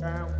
down. 0.00 0.39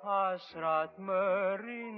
Hasrat 0.00 0.94
merindukan 1.02 1.89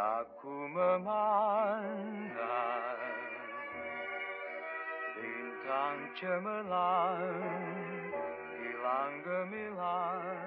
daku 0.00 0.64
memandang 0.72 2.32
bintang 5.12 6.00
cemerlang 6.16 7.20
hilang 8.56 9.12
gemilang 9.20 10.39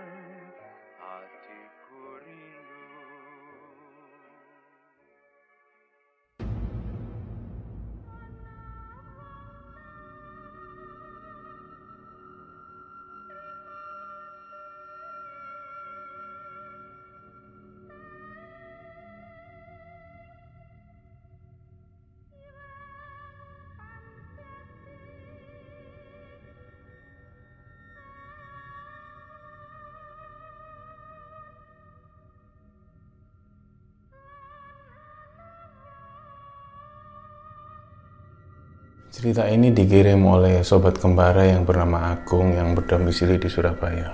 Cerita 39.14 39.46
ini 39.46 39.70
dikirim 39.70 40.18
oleh 40.26 40.66
sobat 40.66 40.98
kembara 40.98 41.46
yang 41.46 41.70
bernama 41.70 42.18
Agung 42.18 42.58
yang 42.58 42.74
berdomisili 42.74 43.38
di 43.38 43.46
Surabaya. 43.46 44.10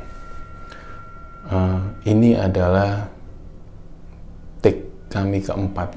Uh, 1.47 1.87
ini 2.03 2.35
adalah 2.35 3.07
take 4.59 5.07
kami 5.07 5.39
keempat 5.39 5.95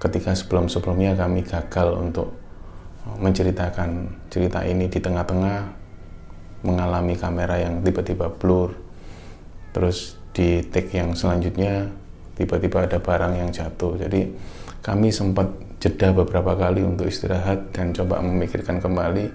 ketika 0.00 0.32
sebelum-sebelumnya 0.32 1.12
kami 1.12 1.44
gagal 1.44 1.92
untuk 1.92 2.32
menceritakan 3.20 4.08
cerita 4.32 4.64
ini 4.64 4.88
di 4.88 4.96
tengah-tengah 4.96 5.76
mengalami 6.64 7.20
kamera 7.20 7.60
yang 7.60 7.84
tiba-tiba 7.84 8.32
blur 8.32 8.72
terus 9.76 10.16
di 10.32 10.64
take 10.64 10.96
yang 10.96 11.12
selanjutnya 11.12 11.92
tiba-tiba 12.32 12.88
ada 12.88 12.96
barang 12.96 13.44
yang 13.44 13.52
jatuh 13.52 14.00
jadi 14.00 14.32
kami 14.80 15.12
sempat 15.12 15.65
jeda 15.80 16.12
beberapa 16.12 16.56
kali 16.56 16.80
untuk 16.82 17.08
istirahat 17.08 17.72
dan 17.72 17.92
coba 17.92 18.20
memikirkan 18.24 18.80
kembali 18.80 19.28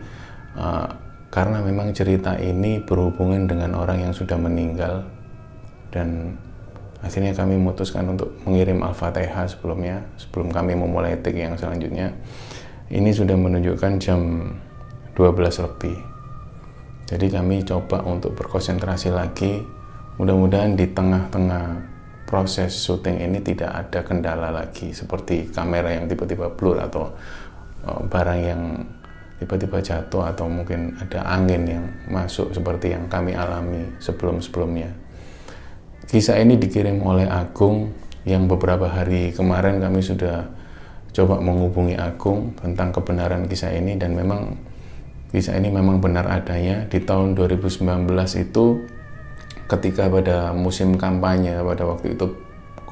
uh, 0.58 0.88
karena 1.32 1.64
memang 1.64 1.96
cerita 1.96 2.36
ini 2.36 2.84
berhubungan 2.84 3.48
dengan 3.48 3.78
orang 3.80 4.04
yang 4.04 4.14
sudah 4.14 4.36
meninggal 4.36 5.08
dan 5.92 6.36
akhirnya 7.00 7.32
kami 7.32 7.56
memutuskan 7.56 8.08
untuk 8.12 8.36
mengirim 8.44 8.84
Al-Fatihah 8.84 9.48
sebelumnya 9.48 10.04
sebelum 10.20 10.52
kami 10.52 10.76
memulai 10.76 11.20
take 11.20 11.40
yang 11.40 11.56
selanjutnya. 11.56 12.16
Ini 12.92 13.08
sudah 13.16 13.40
menunjukkan 13.40 14.04
jam 14.04 14.52
12 15.16 15.64
lebih. 15.64 15.98
Jadi 17.08 17.28
kami 17.32 17.64
coba 17.64 18.04
untuk 18.04 18.36
berkonsentrasi 18.36 19.12
lagi. 19.12 19.64
Mudah-mudahan 20.20 20.76
di 20.76 20.92
tengah-tengah 20.92 21.91
proses 22.32 22.72
syuting 22.72 23.20
ini 23.20 23.44
tidak 23.44 23.68
ada 23.68 24.08
kendala 24.08 24.56
lagi 24.56 24.96
seperti 24.96 25.52
kamera 25.52 25.92
yang 25.92 26.08
tiba-tiba 26.08 26.48
blur 26.56 26.80
atau 26.80 27.12
uh, 27.84 28.00
barang 28.08 28.40
yang 28.40 28.62
tiba-tiba 29.44 29.84
jatuh 29.84 30.32
atau 30.32 30.48
mungkin 30.48 30.96
ada 31.04 31.28
angin 31.28 31.68
yang 31.68 31.84
masuk 32.08 32.56
seperti 32.56 32.96
yang 32.96 33.12
kami 33.12 33.36
alami 33.36 33.84
sebelum-sebelumnya. 34.00 34.96
Kisah 36.08 36.40
ini 36.40 36.56
dikirim 36.56 37.04
oleh 37.04 37.28
Agung 37.28 37.92
yang 38.24 38.48
beberapa 38.48 38.88
hari 38.88 39.36
kemarin 39.36 39.84
kami 39.84 40.00
sudah 40.00 40.48
coba 41.12 41.44
menghubungi 41.44 42.00
Agung 42.00 42.56
tentang 42.56 42.96
kebenaran 42.96 43.50
kisah 43.50 43.76
ini 43.76 44.00
dan 44.00 44.16
memang 44.16 44.56
kisah 45.36 45.60
ini 45.60 45.68
memang 45.68 46.00
benar 46.00 46.30
adanya 46.32 46.88
di 46.88 47.04
tahun 47.04 47.36
2019 47.36 48.08
itu 48.40 48.66
ketika 49.72 50.12
pada 50.12 50.52
musim 50.52 51.00
kampanye 51.00 51.56
pada 51.64 51.88
waktu 51.88 52.20
itu 52.20 52.28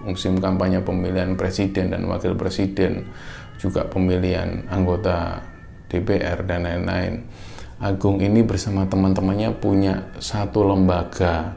musim 0.07 0.39
kampanye 0.39 0.79
pemilihan 0.79 1.35
presiden 1.35 1.91
dan 1.91 2.07
wakil 2.07 2.39
presiden 2.39 3.11
juga 3.59 3.83
pemilihan 3.83 4.63
anggota 4.71 5.43
DPR 5.91 6.47
dan 6.47 6.63
lain-lain 6.63 7.27
Agung 7.79 8.19
ini 8.19 8.43
bersama 8.43 8.83
teman-temannya 8.91 9.55
punya 9.55 10.11
satu 10.19 10.67
lembaga 10.67 11.55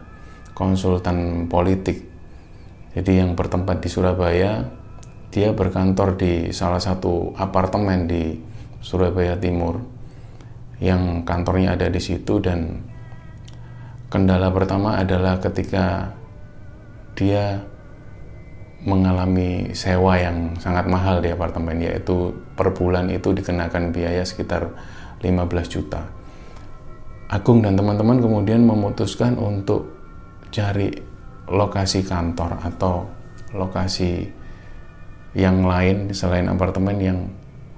konsultan 0.55 1.51
politik. 1.51 2.07
Jadi 2.95 3.19
yang 3.19 3.35
bertempat 3.35 3.83
di 3.83 3.91
Surabaya 3.91 4.63
dia 5.35 5.51
berkantor 5.51 6.15
di 6.15 6.55
salah 6.55 6.79
satu 6.79 7.35
apartemen 7.35 8.07
di 8.07 8.39
Surabaya 8.79 9.35
Timur. 9.35 9.83
Yang 10.79 11.27
kantornya 11.27 11.75
ada 11.75 11.91
di 11.91 11.99
situ 11.99 12.39
dan 12.39 12.87
Kendala 14.13 14.53
pertama 14.53 15.01
adalah 15.01 15.41
ketika 15.41 16.13
dia 17.17 17.65
mengalami 18.85 19.73
sewa 19.73 20.21
yang 20.21 20.53
sangat 20.61 20.85
mahal 20.85 21.25
di 21.25 21.33
apartemen 21.33 21.81
yaitu 21.81 22.37
per 22.53 22.77
bulan 22.77 23.09
itu 23.09 23.33
dikenakan 23.33 23.89
biaya 23.89 24.21
sekitar 24.21 24.69
15 25.25 25.49
juta. 25.65 26.05
Agung 27.33 27.65
dan 27.65 27.73
teman-teman 27.73 28.21
kemudian 28.21 28.61
memutuskan 28.69 29.41
untuk 29.41 29.97
cari 30.53 30.93
lokasi 31.49 32.05
kantor 32.05 32.61
atau 32.69 33.09
lokasi 33.57 34.29
yang 35.33 35.65
lain 35.65 36.13
selain 36.13 36.53
apartemen 36.53 37.01
yang 37.01 37.19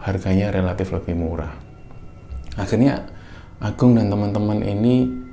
harganya 0.02 0.50
relatif 0.50 0.90
lebih 0.90 1.14
murah. 1.14 1.54
Akhirnya 2.58 3.06
Agung 3.62 3.94
dan 3.94 4.10
teman-teman 4.10 4.66
ini 4.66 5.23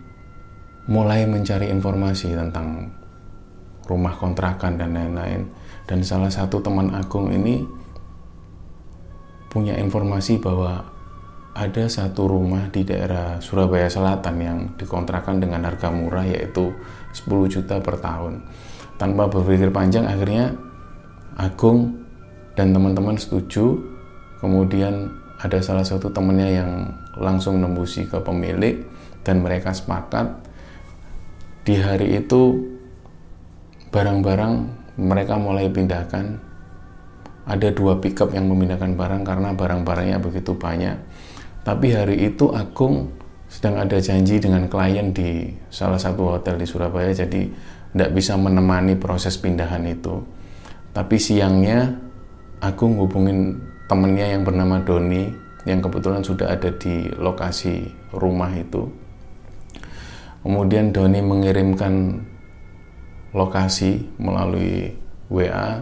mulai 0.89 1.30
mencari 1.30 1.69
informasi 1.69 2.33
tentang 2.33 2.89
rumah 3.86 4.16
kontrakan 4.16 4.80
dan 4.80 4.95
lain-lain. 4.95 5.45
Dan 5.86 6.01
salah 6.01 6.31
satu 6.31 6.63
teman 6.63 6.94
Agung 6.95 7.30
ini 7.30 7.62
punya 9.51 9.75
informasi 9.75 10.39
bahwa 10.39 10.88
ada 11.51 11.83
satu 11.92 12.31
rumah 12.31 12.72
di 12.72 12.88
daerah 12.88 13.44
Surabaya 13.44 13.92
Selatan 13.92 14.36
yang 14.39 14.57
dikontrakan 14.80 15.44
dengan 15.44 15.68
harga 15.68 15.92
murah 15.92 16.24
yaitu 16.24 16.72
10 17.12 17.28
juta 17.51 17.83
per 17.83 18.00
tahun. 18.00 18.39
Tanpa 18.95 19.28
berpikir 19.28 19.68
panjang 19.75 20.07
akhirnya 20.07 20.56
Agung 21.36 22.07
dan 22.56 22.72
teman-teman 22.72 23.19
setuju. 23.19 23.75
Kemudian 24.39 25.12
ada 25.38 25.60
salah 25.62 25.86
satu 25.86 26.10
temannya 26.10 26.50
yang 26.63 26.72
langsung 27.19 27.60
nembusi 27.60 28.07
ke 28.07 28.18
pemilik 28.24 28.81
dan 29.22 29.44
mereka 29.44 29.69
sepakat 29.75 30.50
di 31.62 31.78
hari 31.78 32.18
itu 32.18 32.58
barang-barang 33.94 34.54
mereka 34.98 35.38
mulai 35.38 35.69
pindahkan. 35.69 36.42
Ada 37.42 37.74
dua 37.74 37.98
pickup 37.98 38.34
yang 38.38 38.50
memindahkan 38.50 38.94
barang 38.94 39.25
karena 39.25 39.50
barang-barangnya 39.54 40.18
begitu 40.22 40.54
banyak. 40.58 40.98
Tapi 41.62 41.94
hari 41.94 42.31
itu 42.34 42.50
Agung 42.54 43.13
sedang 43.52 43.78
ada 43.81 43.98
janji 44.00 44.40
dengan 44.40 44.66
klien 44.72 45.12
di 45.12 45.52
salah 45.68 46.00
satu 46.00 46.38
hotel 46.38 46.56
di 46.58 46.66
Surabaya 46.66 47.12
jadi 47.12 47.50
tidak 47.92 48.12
bisa 48.16 48.38
menemani 48.40 48.96
proses 48.98 49.38
pindahan 49.38 49.84
itu. 49.86 50.22
Tapi 50.94 51.18
siangnya 51.18 51.92
Agung 52.62 52.98
hubungin 53.02 53.57
temennya 53.90 54.38
yang 54.38 54.46
bernama 54.46 54.81
Doni 54.86 55.34
yang 55.66 55.81
kebetulan 55.81 56.25
sudah 56.25 56.57
ada 56.57 56.74
di 56.74 57.10
lokasi 57.22 57.90
rumah 58.18 58.50
itu 58.54 58.90
kemudian 60.42 60.94
Doni 60.94 61.22
mengirimkan 61.22 62.22
lokasi 63.32 64.06
melalui 64.20 64.92
WA 65.32 65.82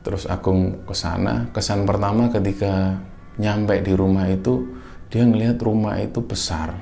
terus 0.00 0.24
Agung 0.30 0.86
ke 0.86 0.94
sana. 0.96 1.50
Kesan 1.52 1.84
pertama 1.84 2.30
ketika 2.32 2.96
nyampe 3.36 3.80
di 3.84 3.92
rumah 3.92 4.30
itu 4.30 4.64
dia 5.10 5.26
ngelihat 5.26 5.58
rumah 5.60 5.98
itu 5.98 6.22
besar 6.22 6.72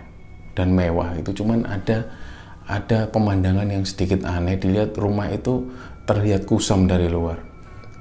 dan 0.53 0.77
mewah 0.77 1.17
itu. 1.17 1.33
Cuman 1.33 1.65
ada 1.65 2.07
ada 2.69 3.09
pemandangan 3.09 3.67
yang 3.67 3.83
sedikit 3.89 4.29
aneh. 4.29 4.61
Dilihat 4.61 4.95
rumah 5.01 5.33
itu 5.33 5.73
terlihat 6.05 6.45
kusam 6.45 6.85
dari 6.85 7.09
luar. 7.09 7.41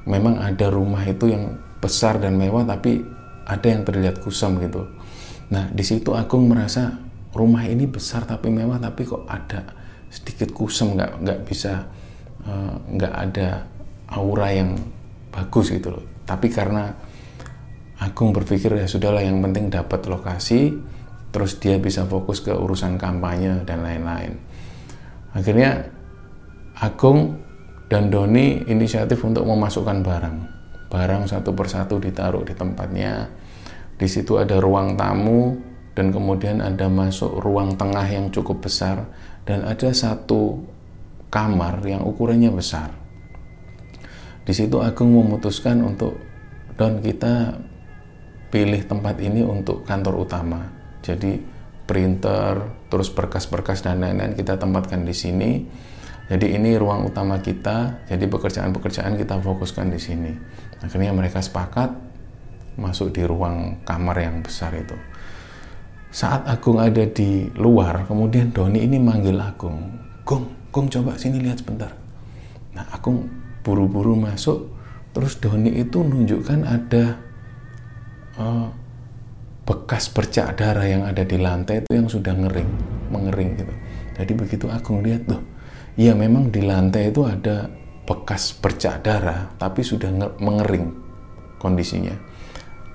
Memang 0.04 0.40
ada 0.44 0.68
rumah 0.68 1.04
itu 1.08 1.32
yang 1.32 1.56
besar 1.80 2.20
dan 2.20 2.36
mewah 2.36 2.68
tapi 2.68 3.04
ada 3.48 3.68
yang 3.68 3.88
terlihat 3.88 4.20
kusam 4.20 4.60
gitu. 4.60 4.84
Nah 5.48 5.72
di 5.72 5.84
situ 5.84 6.12
Agung 6.12 6.52
merasa 6.52 7.06
rumah 7.35 7.68
ini 7.68 7.88
besar 7.88 8.24
tapi 8.24 8.47
mewah 8.47 8.79
tapi 8.79 9.03
kok 9.03 9.27
ada 9.27 9.63
sedikit 10.07 10.56
kusam 10.56 10.95
nggak 10.95 11.12
nggak 11.24 11.39
bisa 11.44 11.88
eh, 12.47 12.74
nggak 12.95 13.13
uh, 13.13 13.24
ada 13.27 13.47
aura 14.12 14.47
yang 14.56 14.79
bagus 15.31 15.75
gitu 15.75 15.91
loh. 15.91 16.06
Tapi 16.24 16.47
karena 16.51 16.91
Agung 17.97 18.29
berpikir 18.29 18.69
ya 18.77 18.85
sudahlah 18.85 19.25
yang 19.25 19.41
penting 19.41 19.74
dapat 19.74 20.06
lokasi 20.06 20.69
terus 21.33 21.57
dia 21.57 21.81
bisa 21.81 22.06
fokus 22.06 22.45
ke 22.45 22.53
urusan 22.53 23.01
kampanye 23.01 23.65
dan 23.65 23.81
lain-lain. 23.81 24.38
Akhirnya 25.33 25.89
Agung 26.77 27.41
dan 27.89 28.13
Doni 28.13 28.62
inisiatif 28.69 29.18
untuk 29.25 29.50
memasukkan 29.50 30.06
barang. 30.06 30.38
Barang 30.94 31.25
satu 31.25 31.57
persatu 31.57 31.97
ditaruh 31.97 32.45
di 32.45 32.53
tempatnya. 32.53 33.33
Di 33.97 34.06
situ 34.06 34.38
ada 34.38 34.62
ruang 34.62 34.94
tamu 34.94 35.57
dan 35.98 36.14
kemudian 36.14 36.62
ada 36.62 36.86
masuk 36.86 37.42
ruang 37.42 37.74
tengah 37.74 38.06
yang 38.06 38.30
cukup 38.30 38.62
besar 38.62 39.10
dan 39.50 39.66
ada 39.66 39.90
satu 39.90 40.62
kamar 41.34 41.82
yang 41.82 42.06
ukurannya 42.06 42.54
besar 42.54 42.94
di 44.48 44.56
situ 44.56 44.80
Agung 44.80 45.12
memutuskan 45.12 45.84
untuk 45.84 46.16
don 46.80 47.04
kita 47.04 47.60
pilih 48.48 48.80
tempat 48.88 49.20
ini 49.20 49.44
untuk 49.44 49.84
kantor 49.84 50.24
utama. 50.24 50.72
Jadi 51.04 51.36
printer, 51.84 52.72
terus 52.88 53.12
berkas-berkas 53.12 53.84
dan 53.84 54.00
lain-lain 54.00 54.40
kita 54.40 54.56
tempatkan 54.56 55.04
di 55.04 55.12
sini. 55.12 55.68
Jadi 56.32 56.56
ini 56.56 56.80
ruang 56.80 57.12
utama 57.12 57.44
kita. 57.44 58.08
Jadi 58.08 58.24
pekerjaan-pekerjaan 58.32 59.20
kita 59.20 59.36
fokuskan 59.36 59.92
di 59.92 60.00
sini. 60.00 60.32
Akhirnya 60.80 61.12
mereka 61.12 61.44
sepakat 61.44 61.92
masuk 62.80 63.12
di 63.12 63.28
ruang 63.28 63.84
kamar 63.84 64.16
yang 64.16 64.40
besar 64.40 64.72
itu. 64.80 64.96
Saat 66.07 66.48
Agung 66.48 66.80
ada 66.80 67.04
di 67.04 67.51
luar, 67.59 68.07
kemudian 68.07 68.50
Doni 68.56 68.81
ini 68.81 68.98
manggil 68.98 69.38
Agung. 69.38 69.92
Gung, 70.24 70.71
Gung 70.71 70.88
coba 70.88 71.19
sini 71.19 71.44
lihat 71.44 71.62
sebentar. 71.62 71.92
Nah 72.74 72.88
Agung 72.95 73.27
buru-buru 73.62 74.15
masuk, 74.15 74.71
terus 75.12 75.36
Doni 75.38 75.75
itu 75.75 76.00
nunjukkan 76.01 76.59
ada 76.63 77.04
uh, 78.39 78.68
bekas 79.68 80.07
bercak 80.07 80.56
darah 80.56 80.88
yang 80.88 81.04
ada 81.04 81.27
di 81.27 81.36
lantai 81.36 81.83
itu 81.83 81.92
yang 81.92 82.07
sudah 82.07 82.31
ngering, 82.31 82.71
mengering 83.12 83.60
gitu. 83.60 83.74
Jadi 84.15 84.31
begitu 84.31 84.65
Agung 84.71 85.03
lihat 85.03 85.27
tuh, 85.27 85.44
ya 86.00 86.15
memang 86.15 86.48
di 86.48 86.63
lantai 86.63 87.12
itu 87.12 87.27
ada 87.27 87.68
bekas 88.07 88.56
bercak 88.56 89.03
darah, 89.03 89.51
tapi 89.60 89.83
sudah 89.83 90.07
mengering 90.39 90.95
kondisinya. 91.60 92.15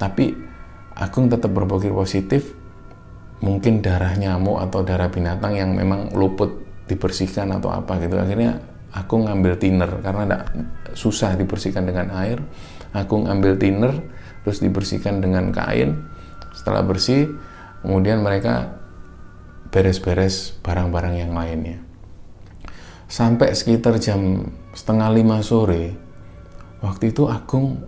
Tapi 0.00 0.32
Agung 0.96 1.28
tetap 1.28 1.52
berpikir 1.52 1.92
positif, 1.92 2.56
mungkin 3.42 3.82
darah 3.82 4.14
nyamuk 4.14 4.62
atau 4.62 4.86
darah 4.86 5.10
binatang 5.10 5.58
yang 5.58 5.74
memang 5.74 6.14
luput 6.14 6.62
dibersihkan 6.86 7.50
atau 7.52 7.74
apa 7.74 7.98
gitu. 7.98 8.16
Akhirnya 8.16 8.62
aku 8.94 9.26
ngambil 9.26 9.58
thinner 9.58 9.90
karena 10.00 10.22
tidak 10.24 10.42
susah 10.94 11.34
dibersihkan 11.34 11.84
dengan 11.84 12.14
air. 12.14 12.38
Aku 12.94 13.24
ngambil 13.26 13.58
thinner 13.58 13.92
terus 14.42 14.58
dibersihkan 14.58 15.22
dengan 15.22 15.54
kain 15.54 16.02
setelah 16.52 16.82
bersih 16.84 17.30
kemudian 17.80 18.20
mereka 18.20 18.78
beres-beres 19.72 20.58
barang-barang 20.60 21.14
yang 21.16 21.32
lainnya 21.32 21.80
sampai 23.08 23.54
sekitar 23.56 23.96
jam 24.02 24.52
setengah 24.76 25.08
lima 25.14 25.40
sore 25.40 25.96
waktu 26.84 27.14
itu 27.14 27.30
Agung 27.30 27.86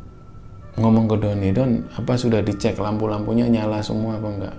ngomong 0.75 1.07
ke 1.07 1.17
Doni 1.21 1.51
Don 1.55 1.87
apa 1.95 2.19
sudah 2.19 2.41
dicek 2.43 2.79
lampu-lampunya 2.81 3.47
nyala 3.47 3.83
semua 3.85 4.17
apa 4.17 4.29
enggak 4.31 4.57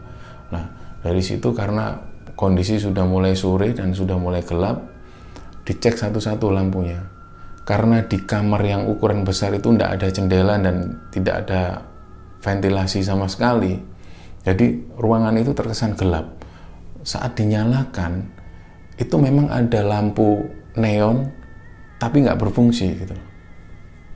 nah 0.54 0.66
dari 1.06 1.22
situ 1.22 1.54
karena 1.54 2.02
kondisi 2.34 2.82
sudah 2.82 3.06
mulai 3.06 3.38
sore 3.38 3.78
dan 3.78 3.94
sudah 3.94 4.18
mulai 4.18 4.42
gelap 4.42 4.82
dicek 5.62 5.94
satu-satu 6.02 6.50
lampunya. 6.50 6.98
Karena 7.62 8.02
di 8.02 8.26
kamar 8.26 8.62
yang 8.66 8.90
ukuran 8.90 9.22
besar 9.22 9.54
itu 9.54 9.70
tidak 9.74 10.02
ada 10.02 10.08
jendela 10.10 10.58
dan 10.58 11.06
tidak 11.14 11.46
ada 11.46 11.86
ventilasi 12.42 13.06
sama 13.06 13.30
sekali 13.30 13.96
jadi 14.46 14.78
ruangan 15.02 15.34
itu 15.42 15.58
terkesan 15.58 15.98
gelap. 15.98 16.38
Saat 17.02 17.34
dinyalakan 17.42 18.30
itu 19.02 19.16
memang 19.18 19.50
ada 19.50 19.82
lampu 19.82 20.46
neon 20.78 21.34
tapi 21.98 22.22
nggak 22.22 22.38
berfungsi 22.38 22.88
gitu. 22.94 23.18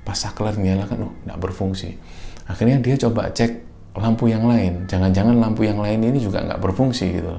Pas 0.05 0.13
saklar 0.13 0.53
dinyalakan 0.53 1.09
oh 1.09 1.13
nggak 1.25 1.39
berfungsi. 1.41 1.97
Akhirnya 2.45 2.77
dia 2.77 2.93
coba 3.01 3.33
cek 3.33 3.68
lampu 3.99 4.31
yang 4.31 4.47
lain 4.47 4.87
jangan-jangan 4.87 5.35
lampu 5.37 5.67
yang 5.67 5.79
lain 5.79 5.99
ini 6.01 6.17
juga 6.17 6.41
nggak 6.41 6.59
berfungsi 6.63 7.19
gitu 7.19 7.35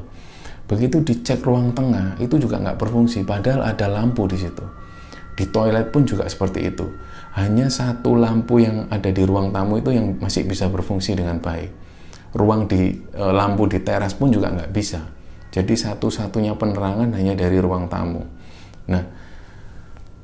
begitu 0.71 1.03
dicek 1.03 1.43
ruang 1.43 1.75
tengah 1.75 2.15
itu 2.23 2.39
juga 2.39 2.63
nggak 2.63 2.79
berfungsi 2.79 3.27
padahal 3.27 3.67
ada 3.67 3.91
lampu 3.91 4.29
di 4.31 4.39
situ 4.39 4.81
di 5.41 5.49
toilet 5.49 5.89
pun 5.89 6.05
juga 6.05 6.29
seperti 6.29 6.69
itu. 6.69 6.85
Hanya 7.33 7.73
satu 7.73 8.13
lampu 8.13 8.61
yang 8.61 8.93
ada 8.93 9.09
di 9.09 9.25
ruang 9.25 9.49
tamu 9.57 9.81
itu 9.81 9.97
yang 9.97 10.21
masih 10.21 10.45
bisa 10.45 10.69
berfungsi 10.69 11.17
dengan 11.17 11.41
baik. 11.41 11.73
Ruang 12.37 12.69
di 12.69 12.93
e, 12.93 13.25
lampu 13.33 13.65
di 13.65 13.81
teras 13.81 14.13
pun 14.13 14.29
juga 14.29 14.53
nggak 14.53 14.69
bisa. 14.69 15.01
Jadi 15.49 15.73
satu-satunya 15.73 16.61
penerangan 16.61 17.17
hanya 17.17 17.33
dari 17.33 17.57
ruang 17.57 17.89
tamu. 17.89 18.21
Nah, 18.93 19.03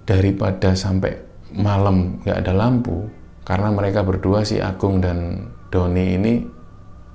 daripada 0.04 0.76
sampai 0.76 1.16
malam 1.56 2.20
nggak 2.20 2.38
ada 2.44 2.52
lampu, 2.52 3.08
karena 3.48 3.72
mereka 3.72 4.04
berdua 4.04 4.44
si 4.44 4.60
Agung 4.60 5.00
dan 5.00 5.48
Doni 5.70 6.04
ini 6.16 6.34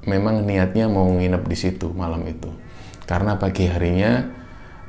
memang 0.07 0.43
niatnya 0.43 0.89
mau 0.89 1.07
nginep 1.07 1.43
di 1.45 1.57
situ 1.57 1.93
malam 1.93 2.25
itu. 2.27 2.49
Karena 3.05 3.35
pagi 3.35 3.67
harinya 3.67 4.23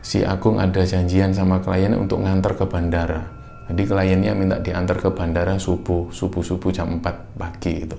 si 0.02 0.22
Agung 0.22 0.58
ada 0.58 0.82
janjian 0.82 1.34
sama 1.34 1.62
kliennya 1.62 1.98
untuk 1.98 2.22
ngantar 2.22 2.58
ke 2.58 2.64
bandara. 2.66 3.22
Jadi 3.70 3.82
kliennya 3.86 4.32
minta 4.34 4.58
diantar 4.58 4.98
ke 4.98 5.10
bandara 5.14 5.56
subuh, 5.56 6.10
subuh-subuh 6.10 6.70
jam 6.74 6.98
4 6.98 7.38
pagi 7.38 7.86
itu. 7.86 7.98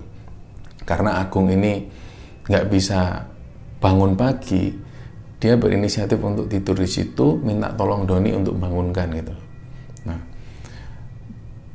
Karena 0.84 1.20
Agung 1.24 1.48
ini 1.50 1.88
nggak 2.43 2.65
bisa 2.67 3.24
bangun 3.79 4.15
pagi, 4.20 4.72
dia 5.39 5.55
berinisiatif 5.55 6.20
untuk 6.20 6.48
tidur 6.48 6.75
di 6.75 6.88
situ, 6.88 7.39
minta 7.39 7.72
tolong 7.75 8.03
Doni 8.08 8.32
untuk 8.36 8.55
bangunkan 8.60 9.08
gitu. 9.15 9.36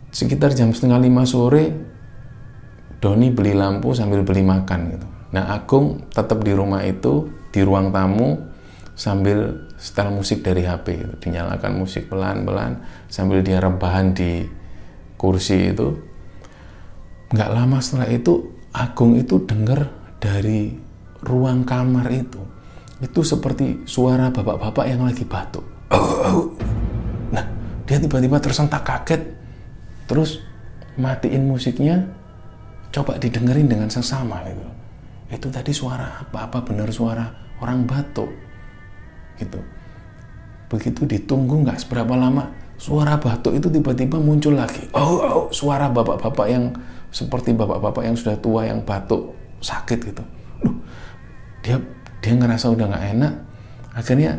sekitar 0.09 0.57
jam 0.57 0.73
setengah 0.73 0.99
lima 0.99 1.23
sore 1.28 1.71
Doni 2.99 3.31
beli 3.31 3.55
lampu 3.55 3.95
sambil 3.95 4.26
beli 4.26 4.43
makan 4.43 4.81
gitu. 4.99 5.07
Nah 5.35 5.55
Agung 5.55 6.09
tetap 6.11 6.43
di 6.43 6.50
rumah 6.50 6.83
itu 6.83 7.31
di 7.55 7.61
ruang 7.62 7.95
tamu 7.95 8.37
sambil 8.99 9.71
setel 9.78 10.11
musik 10.11 10.43
dari 10.43 10.67
HP 10.67 10.87
gitu. 10.99 11.14
dinyalakan 11.23 11.78
musik 11.78 12.11
pelan-pelan 12.11 12.83
sambil 13.07 13.47
dia 13.47 13.62
rebahan 13.62 14.11
di 14.11 14.43
kursi 15.14 15.71
itu 15.71 15.95
nggak 17.31 17.50
lama 17.55 17.78
setelah 17.78 18.11
itu 18.11 18.59
Agung 18.75 19.14
itu 19.14 19.43
dengar 19.47 19.87
dari 20.19 20.75
ruang 21.23 21.62
kamar 21.62 22.11
itu 22.11 22.43
itu 22.99 23.21
seperti 23.23 23.87
suara 23.87 24.35
bapak-bapak 24.35 24.85
yang 24.90 25.07
lagi 25.07 25.23
batuk 25.23 25.62
nah 27.35 27.45
dia 27.87 28.02
tiba-tiba 28.02 28.43
tersentak 28.43 28.83
kaget 28.83 29.23
terus 30.11 30.43
matiin 30.99 31.47
musiknya 31.47 32.11
coba 32.92 33.21
didengerin 33.21 33.68
dengan 33.68 33.88
sesama 33.88 34.40
gitu. 34.49 34.64
Itu 35.28 35.49
tadi 35.52 35.73
suara 35.76 36.25
apa? 36.25 36.49
Apa 36.49 36.64
benar 36.64 36.88
suara 36.88 37.28
orang 37.61 37.85
batuk? 37.85 38.33
Gitu. 39.37 39.61
Begitu 40.68 41.04
ditunggu 41.04 41.64
nggak 41.64 41.80
seberapa 41.85 42.16
lama 42.16 42.49
suara 42.78 43.18
batuk 43.18 43.59
itu 43.59 43.68
tiba-tiba 43.68 44.16
muncul 44.16 44.57
lagi. 44.57 44.87
Oh, 44.95 45.21
oh 45.21 45.47
suara 45.50 45.90
bapak-bapak 45.90 46.47
yang 46.49 46.73
seperti 47.11 47.52
bapak-bapak 47.52 48.07
yang 48.07 48.16
sudah 48.16 48.37
tua 48.38 48.64
yang 48.64 48.80
batuk 48.87 49.35
sakit 49.59 49.99
gitu. 50.14 50.25
Loh, 50.64 50.76
dia 51.61 51.76
dia 52.23 52.33
ngerasa 52.38 52.71
udah 52.73 52.87
nggak 52.88 53.07
enak. 53.18 53.35
Akhirnya 53.99 54.38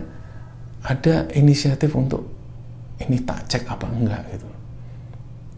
ada 0.82 1.27
inisiatif 1.36 1.91
untuk 1.94 2.24
ini 3.03 3.20
tak 3.24 3.46
cek 3.51 3.68
apa 3.68 3.86
enggak? 3.91 4.24
gitu. 4.32 4.48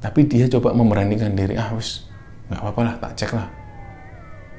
Tapi 0.02 0.26
dia 0.26 0.50
coba 0.50 0.74
memberanikan 0.74 1.38
diri 1.38 1.54
ah 1.54 1.70
wis 1.78 2.11
nggak 2.52 2.60
apa-apa 2.60 2.82
lah 2.84 2.96
tak 3.00 3.12
cek 3.16 3.32
lah. 3.32 3.48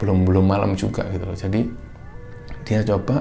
Belum 0.00 0.24
belum 0.24 0.48
malam 0.48 0.72
juga 0.72 1.04
gitu 1.12 1.28
loh. 1.28 1.36
Jadi 1.36 1.60
dia 2.64 2.80
coba 2.80 3.20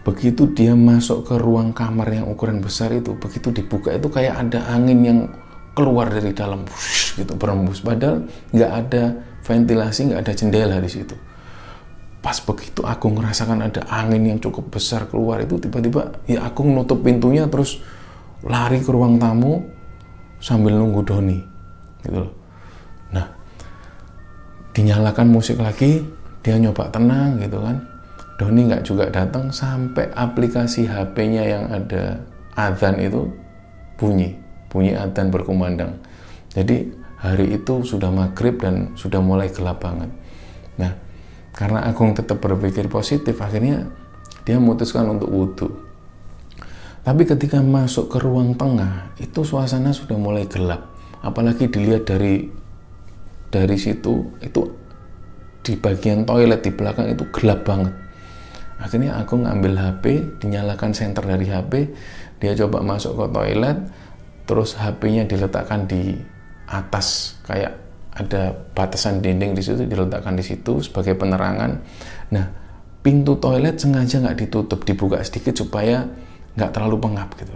begitu 0.00 0.48
dia 0.56 0.72
masuk 0.72 1.28
ke 1.28 1.36
ruang 1.36 1.76
kamar 1.76 2.08
yang 2.08 2.26
ukuran 2.32 2.64
besar 2.64 2.88
itu 2.96 3.12
begitu 3.20 3.52
dibuka 3.52 3.92
itu 3.92 4.08
kayak 4.08 4.48
ada 4.48 4.64
angin 4.72 4.98
yang 5.04 5.18
keluar 5.76 6.08
dari 6.08 6.32
dalam 6.32 6.64
wush, 6.64 7.20
gitu 7.20 7.36
berembus. 7.36 7.84
Padahal 7.84 8.24
nggak 8.50 8.72
ada 8.72 9.02
ventilasi 9.44 10.10
nggak 10.10 10.20
ada 10.24 10.32
jendela 10.32 10.76
di 10.80 10.90
situ. 10.90 11.14
Pas 12.20 12.36
begitu 12.36 12.84
aku 12.84 13.06
ngerasakan 13.16 13.64
ada 13.64 13.84
angin 13.88 14.24
yang 14.28 14.38
cukup 14.40 14.72
besar 14.72 15.08
keluar 15.08 15.40
itu 15.40 15.56
tiba-tiba 15.56 16.20
ya 16.28 16.48
aku 16.48 16.64
nutup 16.64 17.00
pintunya 17.00 17.48
terus 17.48 17.80
lari 18.44 18.80
ke 18.80 18.88
ruang 18.92 19.20
tamu 19.20 19.64
sambil 20.40 20.76
nunggu 20.76 21.00
Doni 21.04 21.38
gitu 22.04 22.28
loh. 22.28 22.32
Nah 23.12 23.39
dinyalakan 24.76 25.26
musik 25.28 25.58
lagi 25.58 26.04
dia 26.40 26.56
nyoba 26.56 26.88
tenang 26.88 27.36
gitu 27.42 27.60
kan 27.60 27.90
Doni 28.40 28.72
nggak 28.72 28.88
juga 28.88 29.12
datang 29.12 29.52
sampai 29.52 30.08
aplikasi 30.16 30.88
HP-nya 30.88 31.44
yang 31.44 31.64
ada 31.68 32.24
adzan 32.56 32.96
itu 32.96 33.28
bunyi, 34.00 34.32
bunyi 34.72 34.96
adzan 34.96 35.28
berkumandang. 35.28 36.00
Jadi 36.48 36.88
hari 37.20 37.60
itu 37.60 37.84
sudah 37.84 38.08
maghrib 38.08 38.56
dan 38.56 38.96
sudah 38.96 39.20
mulai 39.20 39.52
gelap 39.52 39.84
banget. 39.84 40.08
Nah, 40.80 40.96
karena 41.52 41.84
Agung 41.84 42.16
tetap 42.16 42.40
berpikir 42.40 42.88
positif, 42.88 43.36
akhirnya 43.44 43.92
dia 44.48 44.56
memutuskan 44.56 45.04
untuk 45.04 45.28
wudhu. 45.28 45.68
Tapi 47.04 47.28
ketika 47.28 47.60
masuk 47.60 48.08
ke 48.08 48.24
ruang 48.24 48.56
tengah, 48.56 49.12
itu 49.20 49.44
suasana 49.44 49.92
sudah 49.92 50.16
mulai 50.16 50.48
gelap. 50.48 50.88
Apalagi 51.20 51.68
dilihat 51.68 52.08
dari 52.08 52.48
dari 53.50 53.76
situ, 53.76 54.30
itu 54.40 54.62
di 55.60 55.76
bagian 55.76 56.24
toilet 56.24 56.64
di 56.64 56.72
belakang 56.72 57.10
itu 57.12 57.28
gelap 57.34 57.66
banget. 57.66 57.92
Akhirnya 58.80 59.20
aku 59.20 59.44
ngambil 59.44 59.76
HP 59.76 60.04
dinyalakan 60.40 60.96
senter 60.96 61.20
dari 61.28 61.52
HP 61.52 61.92
dia 62.40 62.56
coba 62.56 62.80
masuk 62.80 63.12
ke 63.12 63.26
toilet 63.28 63.76
terus 64.48 64.72
HP-nya 64.80 65.28
diletakkan 65.28 65.84
di 65.84 66.16
atas 66.64 67.36
kayak 67.44 67.76
ada 68.16 68.56
batasan 68.72 69.20
dinding 69.20 69.52
di 69.52 69.60
situ 69.60 69.84
diletakkan 69.84 70.32
di 70.32 70.40
situ 70.40 70.80
sebagai 70.80 71.12
penerangan. 71.12 71.76
Nah 72.32 72.46
pintu 73.04 73.36
toilet 73.36 73.76
sengaja 73.76 74.24
nggak 74.24 74.48
ditutup 74.48 74.80
dibuka 74.88 75.20
sedikit 75.20 75.60
supaya 75.60 76.08
nggak 76.56 76.72
terlalu 76.72 76.96
pengap 77.00 77.36
gitu 77.36 77.52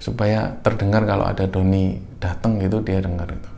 supaya 0.00 0.56
terdengar 0.64 1.04
kalau 1.04 1.28
ada 1.28 1.44
Doni 1.44 2.00
datang 2.16 2.56
gitu 2.56 2.80
dia 2.80 3.04
dengar 3.04 3.28
itu 3.28 3.49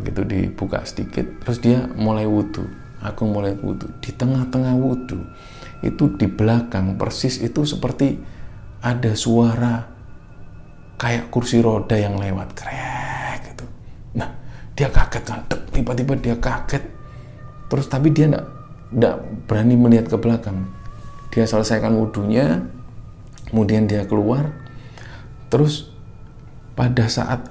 begitu 0.00 0.24
dibuka 0.24 0.80
sedikit 0.88 1.44
terus 1.44 1.60
dia 1.60 1.84
mulai 1.94 2.24
wudhu 2.24 2.64
aku 3.04 3.28
mulai 3.28 3.52
wudhu 3.56 3.92
di 4.00 4.10
tengah-tengah 4.16 4.74
wudhu 4.76 5.20
itu 5.80 6.04
di 6.16 6.28
belakang 6.28 6.96
persis 7.00 7.40
itu 7.40 7.64
seperti 7.64 8.20
ada 8.80 9.12
suara 9.12 9.88
kayak 11.00 11.32
kursi 11.32 11.64
roda 11.64 11.96
yang 11.96 12.20
lewat 12.20 12.52
krek 12.52 13.40
gitu. 13.52 13.64
Nah 14.16 14.28
dia 14.76 14.92
kaget 14.92 15.24
kan, 15.24 15.40
tiba-tiba 15.72 16.12
dia 16.20 16.36
kaget. 16.36 16.84
Terus 17.72 17.86
tapi 17.88 18.12
dia 18.12 18.28
enggak, 18.28 18.46
enggak 18.92 19.16
berani 19.48 19.74
melihat 19.80 20.06
ke 20.12 20.16
belakang. 20.20 20.68
Dia 21.32 21.48
selesaikan 21.48 21.96
wudhunya, 21.96 22.68
kemudian 23.48 23.88
dia 23.88 24.04
keluar. 24.04 24.52
Terus 25.48 25.88
pada 26.76 27.08
saat 27.08 27.48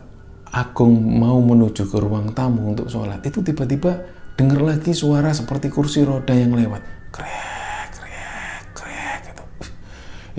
Agung 0.50 0.98
mau 0.98 1.38
menuju 1.38 1.86
ke 1.86 1.98
ruang 2.01 2.34
tamu 2.34 2.74
untuk 2.74 2.89
sholat, 2.89 3.22
itu 3.22 3.46
tiba-tiba 3.46 4.01
dengar 4.34 4.65
lagi 4.65 4.98
suara 4.98 5.29
seperti 5.29 5.70
kursi 5.70 6.01
roda 6.01 6.34
yang 6.34 6.58
lewat. 6.58 6.82
Krek 7.13 7.50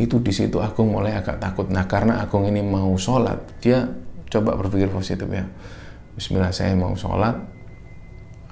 itu 0.00 0.16
di 0.24 0.32
situ 0.32 0.56
Agung 0.64 0.96
mulai 0.96 1.12
agak 1.12 1.36
takut. 1.36 1.68
Nah 1.68 1.84
karena 1.84 2.24
Agung 2.24 2.48
ini 2.48 2.64
mau 2.64 2.96
sholat, 2.96 3.36
dia 3.60 3.84
coba 4.32 4.56
berpikir 4.56 4.88
positif 4.88 5.28
ya. 5.28 5.44
Bismillah 6.16 6.56
saya 6.56 6.72
mau 6.72 6.96
sholat, 6.96 7.36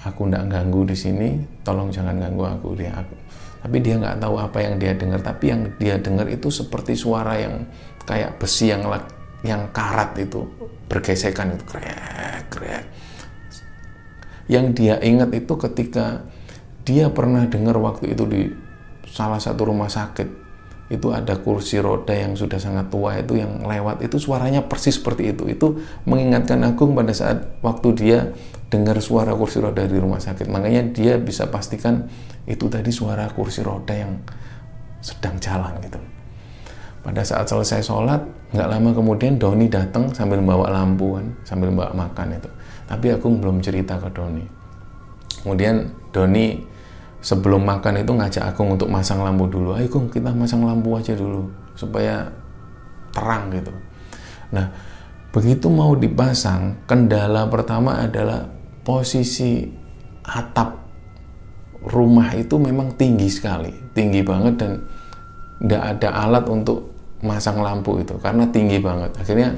aku 0.05 0.29
nggak 0.29 0.45
ganggu 0.45 0.85
di 0.85 0.97
sini, 0.97 1.29
tolong 1.65 1.89
jangan 1.89 2.21
ganggu 2.21 2.45
aku 2.45 2.77
dia. 2.77 2.93
Aku. 2.93 3.17
Tapi 3.65 3.77
dia 3.81 3.97
nggak 3.97 4.21
tahu 4.21 4.37
apa 4.37 4.59
yang 4.61 4.77
dia 4.77 4.93
dengar. 4.93 5.25
Tapi 5.25 5.45
yang 5.49 5.63
dia 5.81 5.97
dengar 5.97 6.29
itu 6.29 6.53
seperti 6.53 6.93
suara 6.93 7.41
yang 7.41 7.65
kayak 8.05 8.37
besi 8.37 8.69
yang 8.69 8.85
yang 9.47 9.71
karat 9.71 10.19
itu 10.19 10.43
bergesekan 10.91 11.55
itu 11.55 11.65
krek 11.69 12.51
krek. 12.51 12.85
Yang 14.49 14.67
dia 14.75 14.95
ingat 15.05 15.31
itu 15.37 15.55
ketika 15.61 16.25
dia 16.83 17.13
pernah 17.13 17.45
dengar 17.45 17.77
waktu 17.77 18.17
itu 18.17 18.25
di 18.25 18.43
salah 19.05 19.39
satu 19.39 19.69
rumah 19.69 19.93
sakit 19.93 20.49
itu 20.89 21.13
ada 21.13 21.37
kursi 21.37 21.77
roda 21.85 22.17
yang 22.17 22.33
sudah 22.33 22.57
sangat 22.57 22.89
tua 22.89 23.21
itu 23.21 23.37
yang 23.37 23.61
lewat 23.61 24.01
itu 24.01 24.17
suaranya 24.17 24.65
persis 24.65 24.97
seperti 24.97 25.37
itu. 25.37 25.45
Itu 25.53 25.85
mengingatkan 26.09 26.65
Agung 26.65 26.97
pada 26.97 27.13
saat 27.13 27.61
waktu 27.61 27.89
dia 27.93 28.19
dengar 28.73 28.97
suara 29.05 29.37
kursi 29.37 29.61
roda 29.61 29.85
di 29.85 30.01
rumah 30.01 30.19
sakit. 30.19 30.49
Makanya 30.49 30.89
dia 30.97 31.21
bisa 31.21 31.53
pastikan 31.53 32.09
itu 32.49 32.73
tadi 32.73 32.89
suara 32.89 33.29
kursi 33.29 33.61
roda 33.61 33.93
yang 33.93 34.17
sedang 35.05 35.37
jalan 35.39 35.77
gitu 35.85 36.18
pada 37.03 37.23
saat 37.23 37.47
selesai 37.47 37.81
sholat 37.85 38.21
nggak 38.53 38.69
lama 38.69 38.91
kemudian 38.97 39.37
Doni 39.37 39.69
datang 39.69 40.11
sambil 40.17 40.41
membawa 40.41 40.73
lampu 40.73 41.21
kan 41.21 41.27
sambil 41.45 41.71
membawa 41.71 41.93
makan 41.95 42.37
itu. 42.37 42.51
Tapi 42.89 43.07
Agung 43.13 43.39
belum 43.39 43.61
cerita 43.61 44.01
ke 44.01 44.09
Doni. 44.13 44.45
Kemudian 45.45 45.85
Doni 46.11 46.57
sebelum 47.21 47.63
makan 47.63 48.01
itu 48.01 48.13
ngajak 48.17 48.45
Agung 48.55 48.75
untuk 48.75 48.89
masang 48.89 49.21
lampu 49.21 49.47
dulu. 49.47 49.77
Ayo 49.77 49.87
Gung 49.93 50.09
kita 50.09 50.33
masang 50.33 50.65
lampu 50.65 50.97
aja 50.97 51.13
dulu 51.13 51.47
supaya 51.77 52.27
terang 53.13 53.53
gitu. 53.53 53.73
Nah 54.55 54.73
begitu 55.29 55.69
mau 55.69 55.93
dipasang 55.93 56.89
kendala 56.89 57.47
pertama 57.53 58.01
adalah 58.01 58.49
posisi 58.81 59.69
atap 60.25 60.89
rumah 61.85 62.33
itu 62.35 62.57
memang 62.57 62.97
tinggi 62.97 63.29
sekali 63.31 63.71
tinggi 63.93 64.25
banget 64.25 64.55
dan 64.57 64.73
tidak 65.59 65.83
ada 65.99 66.09
alat 66.27 66.45
untuk 66.47 66.91
masang 67.19 67.59
lampu 67.59 67.99
itu 67.99 68.15
karena 68.23 68.47
tinggi 68.51 68.79
banget 68.79 69.11
akhirnya 69.19 69.55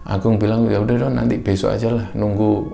Agung 0.00 0.40
bilang 0.40 0.64
ya 0.66 0.80
udah 0.80 0.96
dong 0.96 1.14
nanti 1.16 1.36
besok 1.36 1.76
aja 1.76 1.92
lah 1.92 2.08
nunggu 2.16 2.72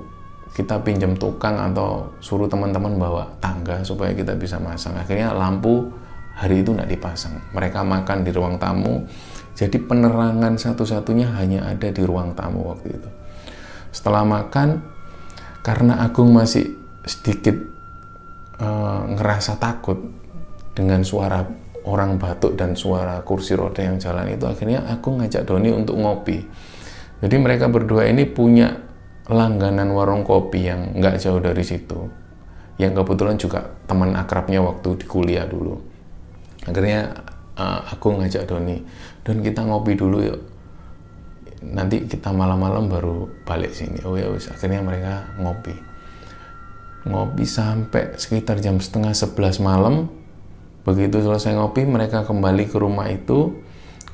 kita 0.57 0.81
pinjam 0.81 1.13
tukang 1.21 1.61
atau 1.61 2.09
suruh 2.25 2.49
teman-teman 2.49 2.97
bawa 2.97 3.29
tangga 3.45 3.85
supaya 3.85 4.17
kita 4.17 4.33
bisa 4.41 4.57
masang. 4.57 4.97
Akhirnya 4.97 5.37
lampu 5.37 5.93
hari 6.33 6.65
itu 6.65 6.73
tidak 6.73 6.89
dipasang. 6.89 7.37
Mereka 7.53 7.85
makan 7.85 8.25
di 8.25 8.33
ruang 8.33 8.57
tamu, 8.57 9.05
jadi 9.53 9.77
penerangan 9.77 10.57
satu-satunya 10.57 11.29
hanya 11.37 11.69
ada 11.69 11.93
di 11.93 12.01
ruang 12.01 12.33
tamu 12.33 12.73
waktu 12.73 12.89
itu. 12.89 13.11
Setelah 13.93 14.25
makan, 14.25 14.81
karena 15.61 16.01
Agung 16.01 16.33
masih 16.33 16.73
sedikit 17.05 17.61
uh, 18.57 19.13
ngerasa 19.13 19.61
takut 19.61 20.01
dengan 20.73 21.05
suara 21.05 21.45
orang 21.87 22.19
batuk 22.19 22.59
dan 22.59 22.75
suara 22.75 23.23
kursi 23.23 23.55
roda 23.55 23.81
yang 23.81 23.97
jalan 24.03 24.27
itu, 24.29 24.45
akhirnya 24.45 24.85
Agung 24.91 25.23
ngajak 25.23 25.47
Doni 25.47 25.71
untuk 25.71 25.97
ngopi. 25.97 26.43
Jadi 27.23 27.37
mereka 27.39 27.71
berdua 27.71 28.11
ini 28.11 28.29
punya 28.29 28.75
langganan 29.27 29.91
warung 29.95 30.23
kopi 30.23 30.69
yang 30.69 30.99
nggak 30.99 31.19
jauh 31.19 31.41
dari 31.41 31.65
situ 31.65 32.27
yang 32.77 32.93
kebetulan 32.93 33.41
juga 33.41 33.65
teman 33.89 34.13
akrabnya 34.13 34.61
waktu 34.61 35.01
di 35.01 35.07
kuliah 35.09 35.49
dulu. 35.49 35.81
Akhirnya 36.69 37.25
uh, 37.57 37.81
aku 37.89 38.21
ngajak 38.21 38.45
Doni 38.45 38.77
Don 39.25 39.41
kita 39.41 39.65
ngopi 39.65 39.97
dulu 39.97 40.19
yuk. 40.23 40.41
Nanti 41.67 42.05
kita 42.05 42.31
malam-malam 42.31 42.87
baru 42.87 43.27
balik 43.49 43.73
sini. 43.73 44.05
Oh 44.05 44.15
ya 44.15 44.29
akhirnya 44.29 44.85
mereka 44.85 45.35
ngopi. 45.41 45.75
Ngopi 47.09 47.45
sampai 47.49 48.19
sekitar 48.21 48.61
jam 48.61 48.77
setengah 48.79 49.17
sebelas 49.17 49.57
malam 49.59 50.13
begitu 50.87 51.19
selesai 51.19 51.59
ngopi 51.59 51.83
mereka 51.83 52.23
kembali 52.23 52.71
ke 52.71 52.77
rumah 52.79 53.11
itu. 53.11 53.59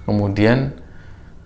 Kemudian 0.09 0.73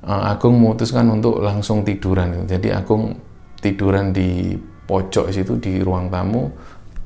uh, 0.06 0.32
Agung 0.32 0.56
memutuskan 0.56 1.10
untuk 1.10 1.42
langsung 1.42 1.82
tiduran. 1.82 2.46
Jadi 2.46 2.70
Agung 2.70 3.18
tiduran 3.58 4.14
di 4.14 4.54
pojok 4.86 5.34
situ 5.34 5.58
di 5.58 5.82
ruang 5.82 6.08
tamu. 6.08 6.54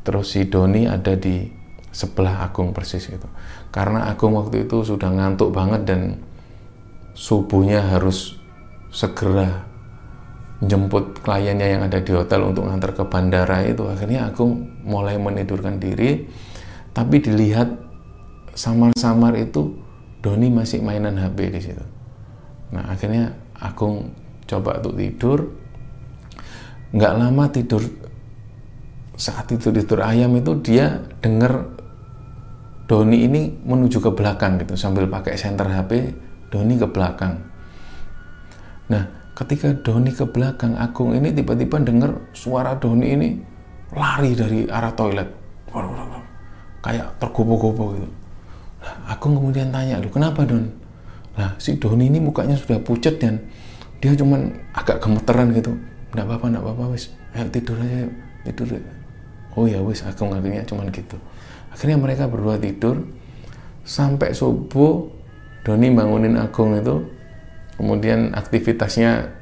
Terus 0.05 0.37
si 0.37 0.47
Doni 0.47 0.85
ada 0.85 1.17
di 1.17 1.49
sebelah 1.91 2.47
Agung 2.47 2.71
persis 2.71 3.03
itu 3.11 3.27
karena 3.75 4.07
Agung 4.07 4.39
waktu 4.39 4.67
itu 4.67 4.83
sudah 4.87 5.11
ngantuk 5.11 5.51
banget 5.51 5.87
dan 5.87 6.23
subuhnya 7.15 7.83
harus 7.83 8.39
segera 8.91 9.67
jemput 10.61 11.23
kliennya 11.23 11.79
yang 11.79 11.83
ada 11.87 12.03
di 12.03 12.13
hotel 12.13 12.51
untuk 12.51 12.67
ngantar 12.69 12.93
ke 12.93 13.05
bandara 13.07 13.65
itu. 13.65 13.87
Akhirnya 13.87 14.29
Agung 14.29 14.83
mulai 14.85 15.17
menidurkan 15.17 15.81
diri. 15.81 16.27
Tapi 16.91 17.23
dilihat 17.23 17.90
samar-samar 18.55 19.39
itu 19.39 19.77
Doni 20.21 20.53
masih 20.53 20.85
mainan 20.85 21.17
HP 21.17 21.39
di 21.49 21.61
situ. 21.61 21.85
Nah 22.77 22.93
akhirnya 22.93 23.33
Agung 23.57 24.13
coba 24.45 24.81
untuk 24.81 24.97
tidur. 25.01 25.39
Nggak 26.93 27.15
lama 27.17 27.45
tidur 27.49 27.83
saat 29.17 29.49
itu 29.53 29.69
tidur 29.69 30.01
ayam 30.01 30.33
itu 30.37 30.57
dia 30.65 31.01
dengar 31.21 31.77
Doni 32.89 33.23
ini 33.29 33.53
menuju 33.63 34.03
ke 34.03 34.11
belakang 34.11 34.59
gitu 34.59 34.75
sambil 34.75 35.07
pakai 35.07 35.39
senter 35.39 35.69
HP 35.71 36.13
Doni 36.51 36.75
ke 36.77 36.89
belakang. 36.91 37.39
Nah 38.91 39.33
ketika 39.39 39.73
Doni 39.73 40.13
ke 40.13 40.27
belakang 40.29 40.77
Agung 40.77 41.17
ini 41.17 41.33
tiba-tiba 41.33 41.81
dengar 41.81 42.29
suara 42.37 42.77
Doni 42.77 43.07
ini 43.09 43.29
lari 43.95 44.37
dari 44.37 44.67
arah 44.69 44.93
toilet. 44.93 45.29
Kayak 46.81 47.21
tergopoh-gopoh 47.21 47.89
gitu 47.97 48.20
nah, 48.81 49.15
Agung 49.15 49.37
kemudian 49.37 49.69
tanya 49.71 50.01
lu 50.01 50.09
kenapa 50.09 50.45
Don? 50.49 50.67
Nah 51.37 51.55
si 51.57 51.77
Doni 51.77 52.11
ini 52.11 52.19
mukanya 52.19 52.57
sudah 52.59 52.81
pucat 52.81 53.21
dan 53.21 53.41
dia 54.01 54.17
cuman 54.17 54.51
agak 54.73 55.01
gemeteran 55.05 55.53
gitu. 55.55 55.77
Nggak 56.17 56.25
apa-apa 56.27 56.47
nggak 56.57 56.65
apa-apa 56.65 56.85
wis. 56.97 57.13
Ayo 57.37 57.47
tidur 57.53 57.79
aja 57.79 58.09
tidur 58.49 58.81
oh 59.55 59.65
ya 59.69 59.79
wis. 59.85 60.03
Aku 60.05 60.27
ngertinya 60.27 60.65
cuman 60.67 60.89
gitu. 60.91 61.17
Akhirnya 61.71 62.01
mereka 62.01 62.27
berdua 62.27 62.57
tidur. 62.57 63.05
Sampai 63.85 64.37
subuh 64.37 65.09
Doni 65.63 65.93
bangunin 65.93 66.37
Agung 66.41 66.77
itu. 66.77 67.05
Kemudian 67.81 68.37
aktivitasnya 68.37 69.41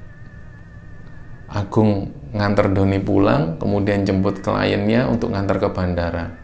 Agung 1.49 2.13
ngantar 2.29 2.77
Doni 2.77 3.01
pulang 3.01 3.57
kemudian 3.57 4.05
jemput 4.05 4.45
kliennya 4.45 5.09
untuk 5.09 5.33
ngantar 5.33 5.57
ke 5.57 5.69
bandara. 5.73 6.37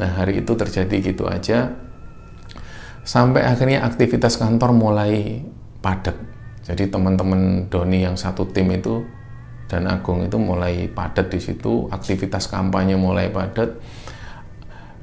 Nah 0.00 0.10
hari 0.16 0.40
itu 0.40 0.52
terjadi 0.56 1.12
gitu 1.12 1.28
aja 1.28 1.85
sampai 3.06 3.46
akhirnya 3.46 3.86
aktivitas 3.86 4.34
kantor 4.36 4.74
mulai 4.74 5.46
padat 5.78 6.18
jadi 6.66 6.90
teman-teman 6.90 7.70
Doni 7.70 8.02
yang 8.02 8.18
satu 8.18 8.42
tim 8.50 8.74
itu 8.74 9.06
dan 9.70 9.86
Agung 9.86 10.26
itu 10.26 10.34
mulai 10.34 10.90
padat 10.90 11.30
di 11.30 11.38
situ, 11.38 11.86
aktivitas 11.90 12.50
kampanye 12.50 12.98
mulai 12.98 13.30
padat. 13.30 13.78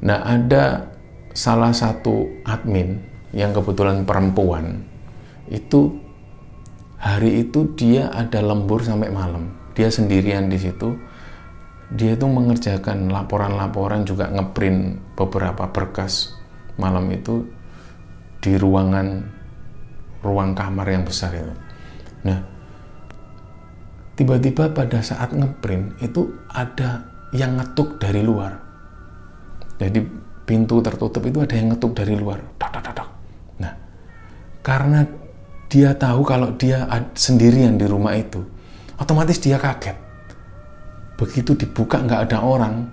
Nah, 0.03 0.27
ada 0.27 0.91
salah 1.31 1.71
satu 1.71 2.43
admin 2.43 2.99
yang 3.31 3.55
kebetulan 3.55 4.03
perempuan 4.03 4.83
itu 5.47 5.95
hari 6.99 7.47
itu 7.47 7.71
dia 7.79 8.11
ada 8.11 8.43
lembur 8.43 8.83
sampai 8.83 9.07
malam. 9.07 9.55
Dia 9.75 9.87
sendirian 9.87 10.51
di 10.51 10.59
situ. 10.59 10.99
Dia 11.95 12.19
itu 12.19 12.27
mengerjakan 12.27 13.07
laporan-laporan 13.07 14.03
juga 14.03 14.27
ngeprint 14.27 14.99
beberapa 15.15 15.69
berkas 15.71 16.35
malam 16.75 17.05
itu 17.13 17.45
di 18.43 18.59
ruangan 18.59 19.23
ruang 20.19 20.51
kamar 20.51 20.87
yang 20.91 21.07
besar 21.07 21.31
itu. 21.31 21.55
Nah, 22.27 22.39
tiba-tiba 24.19 24.67
pada 24.75 24.99
saat 24.99 25.31
ngeprint 25.31 25.95
itu 26.03 26.27
ada 26.51 27.07
yang 27.31 27.55
ngetuk 27.55 28.03
dari 28.03 28.19
luar. 28.19 28.59
Jadi 29.79 30.03
pintu 30.43 30.83
tertutup 30.83 31.23
itu 31.23 31.39
ada 31.39 31.55
yang 31.55 31.71
ngetuk 31.71 31.95
dari 31.95 32.19
luar. 32.19 32.43
Nah, 33.63 33.73
karena 34.59 35.07
dia 35.71 35.95
tahu 35.95 36.21
kalau 36.27 36.51
dia 36.59 36.83
sendirian 37.15 37.79
di 37.79 37.87
rumah 37.87 38.13
itu, 38.13 38.43
otomatis 38.99 39.39
dia 39.39 39.55
kaget. 39.55 39.95
Begitu 41.15 41.55
dibuka 41.55 42.03
nggak 42.03 42.29
ada 42.29 42.43
orang, 42.43 42.85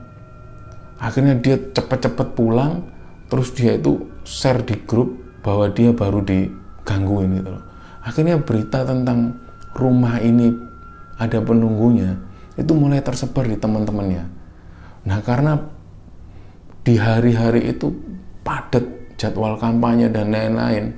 akhirnya 1.02 1.34
dia 1.36 1.58
cepet-cepet 1.58 2.38
pulang, 2.38 2.86
terus 3.26 3.50
dia 3.52 3.76
itu 3.76 4.08
share 4.24 4.62
di 4.64 4.78
grup 4.86 5.29
bahwa 5.40 5.68
dia 5.72 5.92
baru 5.92 6.20
digangguin 6.24 7.40
gitu 7.40 7.50
loh. 7.56 7.64
Akhirnya 8.00 8.40
berita 8.40 8.84
tentang 8.84 9.36
rumah 9.76 10.20
ini 10.20 10.52
ada 11.20 11.36
penunggunya, 11.44 12.16
itu 12.56 12.72
mulai 12.72 13.04
tersebar 13.04 13.44
di 13.44 13.60
teman-temannya. 13.60 14.24
Nah, 15.04 15.18
karena 15.20 15.60
di 16.80 16.96
hari-hari 16.96 17.76
itu 17.76 17.92
padat 18.40 19.16
jadwal 19.20 19.60
kampanye 19.60 20.08
dan 20.08 20.32
lain-lain, 20.32 20.96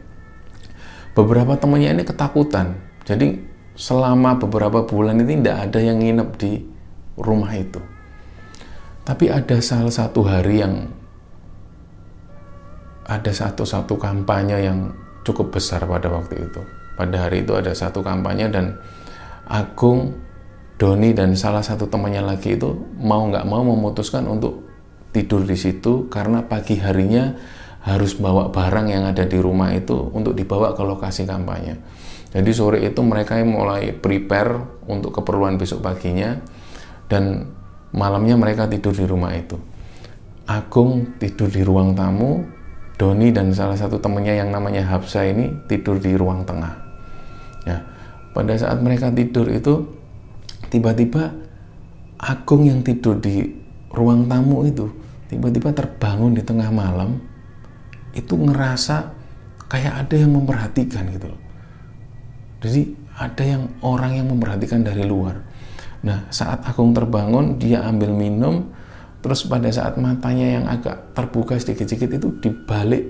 beberapa 1.12 1.58
temannya 1.58 1.98
ini 1.98 2.02
ketakutan. 2.06 2.78
Jadi 3.02 3.42
selama 3.74 4.38
beberapa 4.38 4.86
bulan 4.86 5.18
ini 5.26 5.42
tidak 5.42 5.70
ada 5.70 5.80
yang 5.82 5.98
nginep 5.98 6.30
di 6.38 6.52
rumah 7.18 7.50
itu. 7.58 7.82
Tapi 9.02 9.26
ada 9.26 9.58
salah 9.58 9.90
satu 9.90 10.22
hari 10.22 10.62
yang 10.62 11.01
ada 13.12 13.28
satu-satu 13.28 14.00
kampanye 14.00 14.64
yang 14.64 14.88
cukup 15.22 15.52
besar 15.52 15.84
pada 15.84 16.08
waktu 16.08 16.48
itu. 16.48 16.60
Pada 16.96 17.28
hari 17.28 17.44
itu 17.44 17.52
ada 17.52 17.72
satu 17.76 18.00
kampanye 18.00 18.48
dan 18.48 18.80
Agung, 19.48 20.16
Doni 20.80 21.12
dan 21.12 21.36
salah 21.36 21.60
satu 21.60 21.86
temannya 21.86 22.24
lagi 22.24 22.56
itu 22.56 22.72
mau 22.96 23.28
nggak 23.28 23.44
mau 23.44 23.60
memutuskan 23.60 24.24
untuk 24.24 24.64
tidur 25.12 25.44
di 25.44 25.54
situ 25.54 26.08
karena 26.08 26.48
pagi 26.48 26.80
harinya 26.80 27.36
harus 27.82 28.14
bawa 28.16 28.48
barang 28.48 28.86
yang 28.88 29.04
ada 29.04 29.26
di 29.26 29.36
rumah 29.42 29.74
itu 29.74 29.94
untuk 30.14 30.32
dibawa 30.32 30.72
ke 30.72 30.82
lokasi 30.82 31.28
kampanye. 31.28 31.78
Jadi 32.32 32.50
sore 32.54 32.78
itu 32.80 33.04
mereka 33.04 33.36
mulai 33.44 33.92
prepare 33.92 34.80
untuk 34.88 35.12
keperluan 35.20 35.60
besok 35.60 35.84
paginya 35.84 36.40
dan 37.10 37.52
malamnya 37.92 38.40
mereka 38.40 38.64
tidur 38.70 38.96
di 38.96 39.04
rumah 39.04 39.36
itu. 39.36 39.60
Agung 40.48 41.20
tidur 41.20 41.52
di 41.52 41.60
ruang 41.60 41.92
tamu, 41.92 42.40
Doni 43.00 43.32
dan 43.34 43.50
salah 43.50 43.74
satu 43.74 43.98
temannya 43.98 44.38
yang 44.38 44.52
namanya 44.52 44.84
Hapsa 44.86 45.26
ini 45.26 45.50
tidur 45.66 45.98
di 45.98 46.14
ruang 46.14 46.44
tengah. 46.44 46.74
Ya, 47.66 47.82
pada 48.36 48.54
saat 48.58 48.78
mereka 48.82 49.10
tidur 49.10 49.48
itu 49.48 49.86
tiba-tiba 50.68 51.32
Agung 52.22 52.62
yang 52.62 52.86
tidur 52.86 53.18
di 53.18 53.42
ruang 53.90 54.30
tamu 54.30 54.62
itu 54.62 54.86
tiba-tiba 55.26 55.74
terbangun 55.74 56.38
di 56.38 56.42
tengah 56.46 56.70
malam 56.70 57.18
itu 58.14 58.38
ngerasa 58.38 59.10
kayak 59.66 60.06
ada 60.06 60.14
yang 60.14 60.30
memperhatikan 60.36 61.08
gitu 61.10 61.32
loh. 61.32 61.40
Jadi 62.62 62.94
ada 63.18 63.42
yang 63.42 63.62
orang 63.82 64.22
yang 64.22 64.30
memperhatikan 64.30 64.86
dari 64.86 65.02
luar. 65.02 65.42
Nah 66.06 66.30
saat 66.30 66.62
Agung 66.62 66.94
terbangun 66.94 67.58
dia 67.58 67.82
ambil 67.82 68.14
minum 68.14 68.70
terus 69.22 69.46
pada 69.46 69.70
saat 69.70 69.96
matanya 69.96 70.60
yang 70.60 70.64
agak 70.66 71.14
terbuka 71.14 71.54
sedikit-sedikit 71.56 72.18
itu 72.18 72.28
di 72.42 72.50
balik 72.50 73.04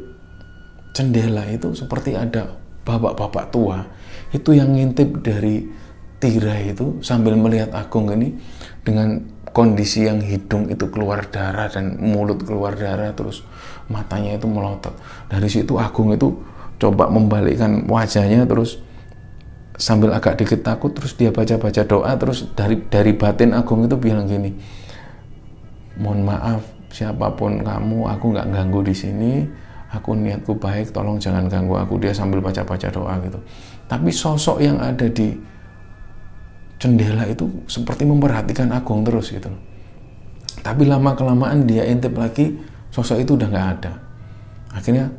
jendela 0.92 1.48
itu 1.48 1.72
seperti 1.72 2.12
ada 2.12 2.52
bapak-bapak 2.84 3.48
tua 3.48 3.80
itu 4.32 4.52
yang 4.52 4.76
ngintip 4.76 5.24
dari 5.24 5.64
tirai 6.22 6.70
itu 6.70 7.02
sambil 7.02 7.34
melihat 7.34 7.74
Agung 7.74 8.06
ini 8.14 8.38
dengan 8.86 9.18
kondisi 9.50 10.06
yang 10.06 10.22
hidung 10.22 10.70
itu 10.70 10.86
keluar 10.88 11.26
darah 11.28 11.66
dan 11.66 11.98
mulut 11.98 12.46
keluar 12.46 12.78
darah 12.78 13.10
terus 13.12 13.42
matanya 13.90 14.38
itu 14.38 14.46
melotot. 14.46 14.94
Dari 15.26 15.48
situ 15.50 15.76
Agung 15.76 16.14
itu 16.14 16.32
coba 16.78 17.10
membalikkan 17.10 17.84
wajahnya 17.90 18.46
terus 18.46 18.80
sambil 19.76 20.14
agak 20.14 20.38
dikit 20.38 20.62
takut 20.62 20.94
terus 20.94 21.18
dia 21.18 21.34
baca-baca 21.34 21.82
doa 21.82 22.12
terus 22.14 22.46
dari 22.54 22.78
dari 22.86 23.12
batin 23.18 23.50
Agung 23.52 23.82
itu 23.82 23.98
bilang 23.98 24.30
gini 24.30 24.54
mohon 26.00 26.24
maaf 26.24 26.62
siapa 26.92 27.32
pun 27.32 27.64
kamu 27.64 28.04
aku 28.06 28.24
nggak 28.36 28.48
ganggu 28.52 28.80
di 28.84 28.94
sini. 28.94 29.32
Aku 29.92 30.16
niatku 30.16 30.56
baik 30.56 30.88
tolong 30.88 31.20
jangan 31.20 31.48
ganggu 31.52 31.76
aku. 31.76 32.00
Dia 32.00 32.16
sambil 32.16 32.40
baca-baca 32.40 32.88
doa 32.88 33.12
gitu. 33.28 33.36
Tapi 33.84 34.08
sosok 34.08 34.64
yang 34.64 34.80
ada 34.80 35.04
di 35.04 35.36
jendela 36.80 37.28
itu 37.28 37.44
seperti 37.68 38.08
memperhatikan 38.08 38.72
Agung 38.72 39.04
terus 39.04 39.28
gitu. 39.28 39.52
Tapi 40.64 40.88
lama 40.88 41.12
kelamaan 41.12 41.68
dia 41.68 41.84
intip 41.84 42.16
lagi 42.16 42.56
sosok 42.88 43.20
itu 43.20 43.36
udah 43.36 43.48
nggak 43.52 43.68
ada. 43.76 43.92
Akhirnya 44.72 45.12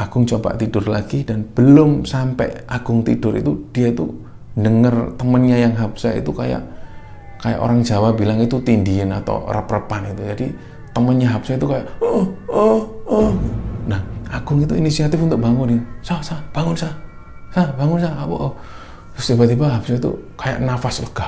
Agung 0.00 0.24
coba 0.24 0.56
tidur 0.56 0.88
lagi 0.88 1.20
dan 1.20 1.44
belum 1.44 2.08
sampai 2.08 2.64
Agung 2.64 3.04
tidur 3.04 3.36
itu 3.36 3.68
dia 3.76 3.92
itu 3.92 4.08
denger 4.56 5.20
temennya 5.20 5.60
yang 5.60 5.76
Habsa 5.76 6.16
itu 6.16 6.32
kayak 6.32 6.64
kayak 7.42 7.58
orang 7.58 7.82
Jawa 7.82 8.14
bilang 8.14 8.38
itu 8.38 8.56
tindian 8.62 9.10
atau 9.10 9.44
rep-repan 9.50 10.14
itu. 10.14 10.22
Jadi 10.22 10.46
temennya 10.94 11.28
Habsa 11.34 11.58
itu 11.58 11.66
kayak 11.66 11.86
oh 11.98 12.24
oh 12.48 12.80
oh. 13.10 13.30
Nah 13.84 14.00
Agung 14.32 14.64
itu 14.64 14.72
inisiatif 14.78 15.20
untuk 15.20 15.42
bangunin 15.42 15.82
sah 16.00 16.22
sah 16.24 16.40
bangun 16.56 16.72
sah 16.72 16.94
sah 17.52 17.68
bangun 17.74 17.98
sah 18.00 18.14
apa 18.14 18.32
oh. 18.32 18.52
Terus 19.18 19.36
tiba-tiba 19.36 19.68
Habsa 19.68 19.98
itu 19.98 20.10
kayak 20.40 20.62
nafas 20.64 21.04
lega. 21.04 21.26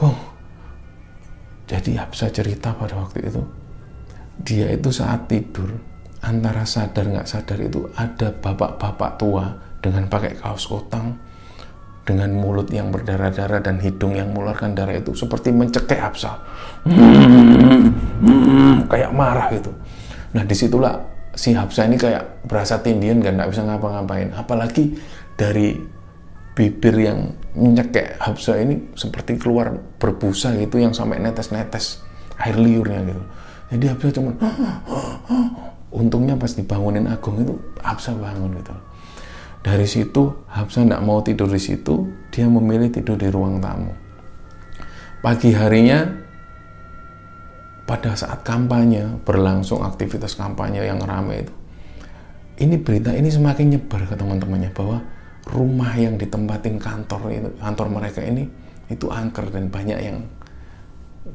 Gong 0.00 0.16
jadi 1.70 2.02
Habsa 2.02 2.26
cerita 2.34 2.74
pada 2.74 2.98
waktu 2.98 3.30
itu 3.30 3.42
dia 4.42 4.72
itu 4.72 4.88
saat 4.90 5.28
tidur 5.28 5.70
antara 6.24 6.64
sadar 6.64 7.06
nggak 7.06 7.28
sadar 7.28 7.60
itu 7.60 7.86
ada 7.94 8.32
bapak-bapak 8.32 9.20
tua 9.20 9.54
dengan 9.78 10.08
pakai 10.08 10.34
kaos 10.40 10.66
kotang 10.66 11.14
dengan 12.10 12.34
mulut 12.34 12.66
yang 12.74 12.90
berdarah-darah 12.90 13.62
dan 13.62 13.78
hidung 13.78 14.18
yang 14.18 14.34
mengeluarkan 14.34 14.74
darah 14.74 14.98
itu 14.98 15.14
seperti 15.14 15.54
mencekik 15.54 15.94
Hafsah 15.94 16.42
kayak 18.90 19.14
marah 19.14 19.46
gitu. 19.54 19.70
Nah 20.34 20.42
di 20.42 20.58
situlah 20.58 20.98
si 21.38 21.54
Hafsah 21.54 21.86
ini 21.86 21.94
kayak 21.94 22.50
berasa 22.50 22.82
tindian 22.82 23.22
kan 23.22 23.38
nggak 23.38 23.54
bisa 23.54 23.62
ngapa-ngapain. 23.62 24.34
Apalagi 24.34 24.98
dari 25.38 25.78
bibir 26.58 26.98
yang 26.98 27.30
mencekik 27.54 28.18
Hafsah 28.18 28.58
ini 28.58 28.90
seperti 28.98 29.38
keluar 29.38 29.78
berbusa 30.02 30.58
gitu 30.58 30.82
yang 30.82 30.90
sampai 30.90 31.22
netes-netes 31.22 32.02
air 32.42 32.58
liurnya 32.58 33.06
gitu. 33.06 33.22
Jadi 33.70 33.84
Hafsah 33.86 34.10
cuma 34.18 34.34
untungnya 35.94 36.34
pas 36.34 36.50
dibangunin 36.50 37.06
Agung 37.06 37.38
itu 37.38 37.54
Habsa 37.82 38.14
bangun 38.18 38.58
gitu 38.58 38.74
dari 39.60 39.84
situ 39.84 40.48
Habsa 40.48 40.84
tidak 40.84 41.04
mau 41.04 41.20
tidur 41.20 41.48
di 41.52 41.60
situ 41.60 42.08
dia 42.32 42.48
memilih 42.48 42.88
tidur 42.88 43.20
di 43.20 43.28
ruang 43.28 43.60
tamu. 43.60 43.92
Pagi 45.20 45.52
harinya 45.52 46.08
pada 47.90 48.14
saat 48.14 48.46
kampanye 48.46 49.20
berlangsung 49.26 49.82
aktivitas 49.82 50.38
kampanye 50.38 50.86
yang 50.86 51.02
ramai 51.02 51.42
itu 51.42 51.54
ini 52.60 52.76
berita 52.76 53.10
ini 53.10 53.32
semakin 53.32 53.74
nyebar 53.74 54.04
ke 54.04 54.14
teman-temannya 54.14 54.70
bahwa 54.70 55.00
rumah 55.48 55.90
yang 55.96 56.20
ditempatin 56.20 56.76
kantor 56.76 57.32
itu 57.32 57.50
kantor 57.58 57.86
mereka 57.88 58.20
ini 58.20 58.46
itu 58.92 59.08
angker 59.08 59.48
dan 59.48 59.72
banyak 59.72 59.98
yang 59.98 60.22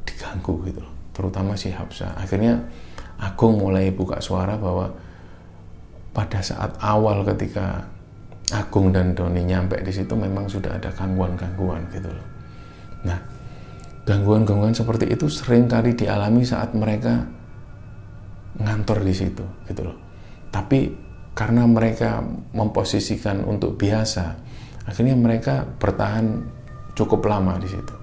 diganggu 0.05 0.69
gitu 0.69 0.85
terutama 1.11 1.57
si 1.57 1.73
Habsa 1.73 2.13
akhirnya 2.15 2.61
Agung 3.15 3.55
mulai 3.55 3.95
buka 3.95 4.19
suara 4.19 4.59
bahwa 4.59 4.91
pada 6.11 6.43
saat 6.43 6.75
awal 6.83 7.23
ketika 7.23 7.87
Agung 8.53 8.93
dan 8.93 9.17
Doni 9.17 9.41
nyampe 9.41 9.81
di 9.81 9.89
situ 9.89 10.13
memang 10.13 10.45
sudah 10.45 10.77
ada 10.77 10.93
gangguan-gangguan 10.93 11.81
gitu 11.89 12.13
loh. 12.13 12.27
Nah, 13.09 13.17
gangguan-gangguan 14.05 14.77
seperti 14.77 15.09
itu 15.09 15.25
sering 15.25 15.65
kali 15.65 15.97
dialami 15.97 16.45
saat 16.45 16.77
mereka 16.77 17.25
ngantor 18.61 19.01
di 19.01 19.13
situ 19.17 19.45
gitu 19.65 19.81
loh. 19.89 19.97
Tapi 20.53 20.93
karena 21.33 21.65
mereka 21.65 22.21
memposisikan 22.53 23.41
untuk 23.43 23.81
biasa, 23.81 24.37
akhirnya 24.85 25.17
mereka 25.17 25.65
bertahan 25.65 26.45
cukup 26.93 27.25
lama 27.25 27.57
di 27.57 27.67
situ. 27.67 27.95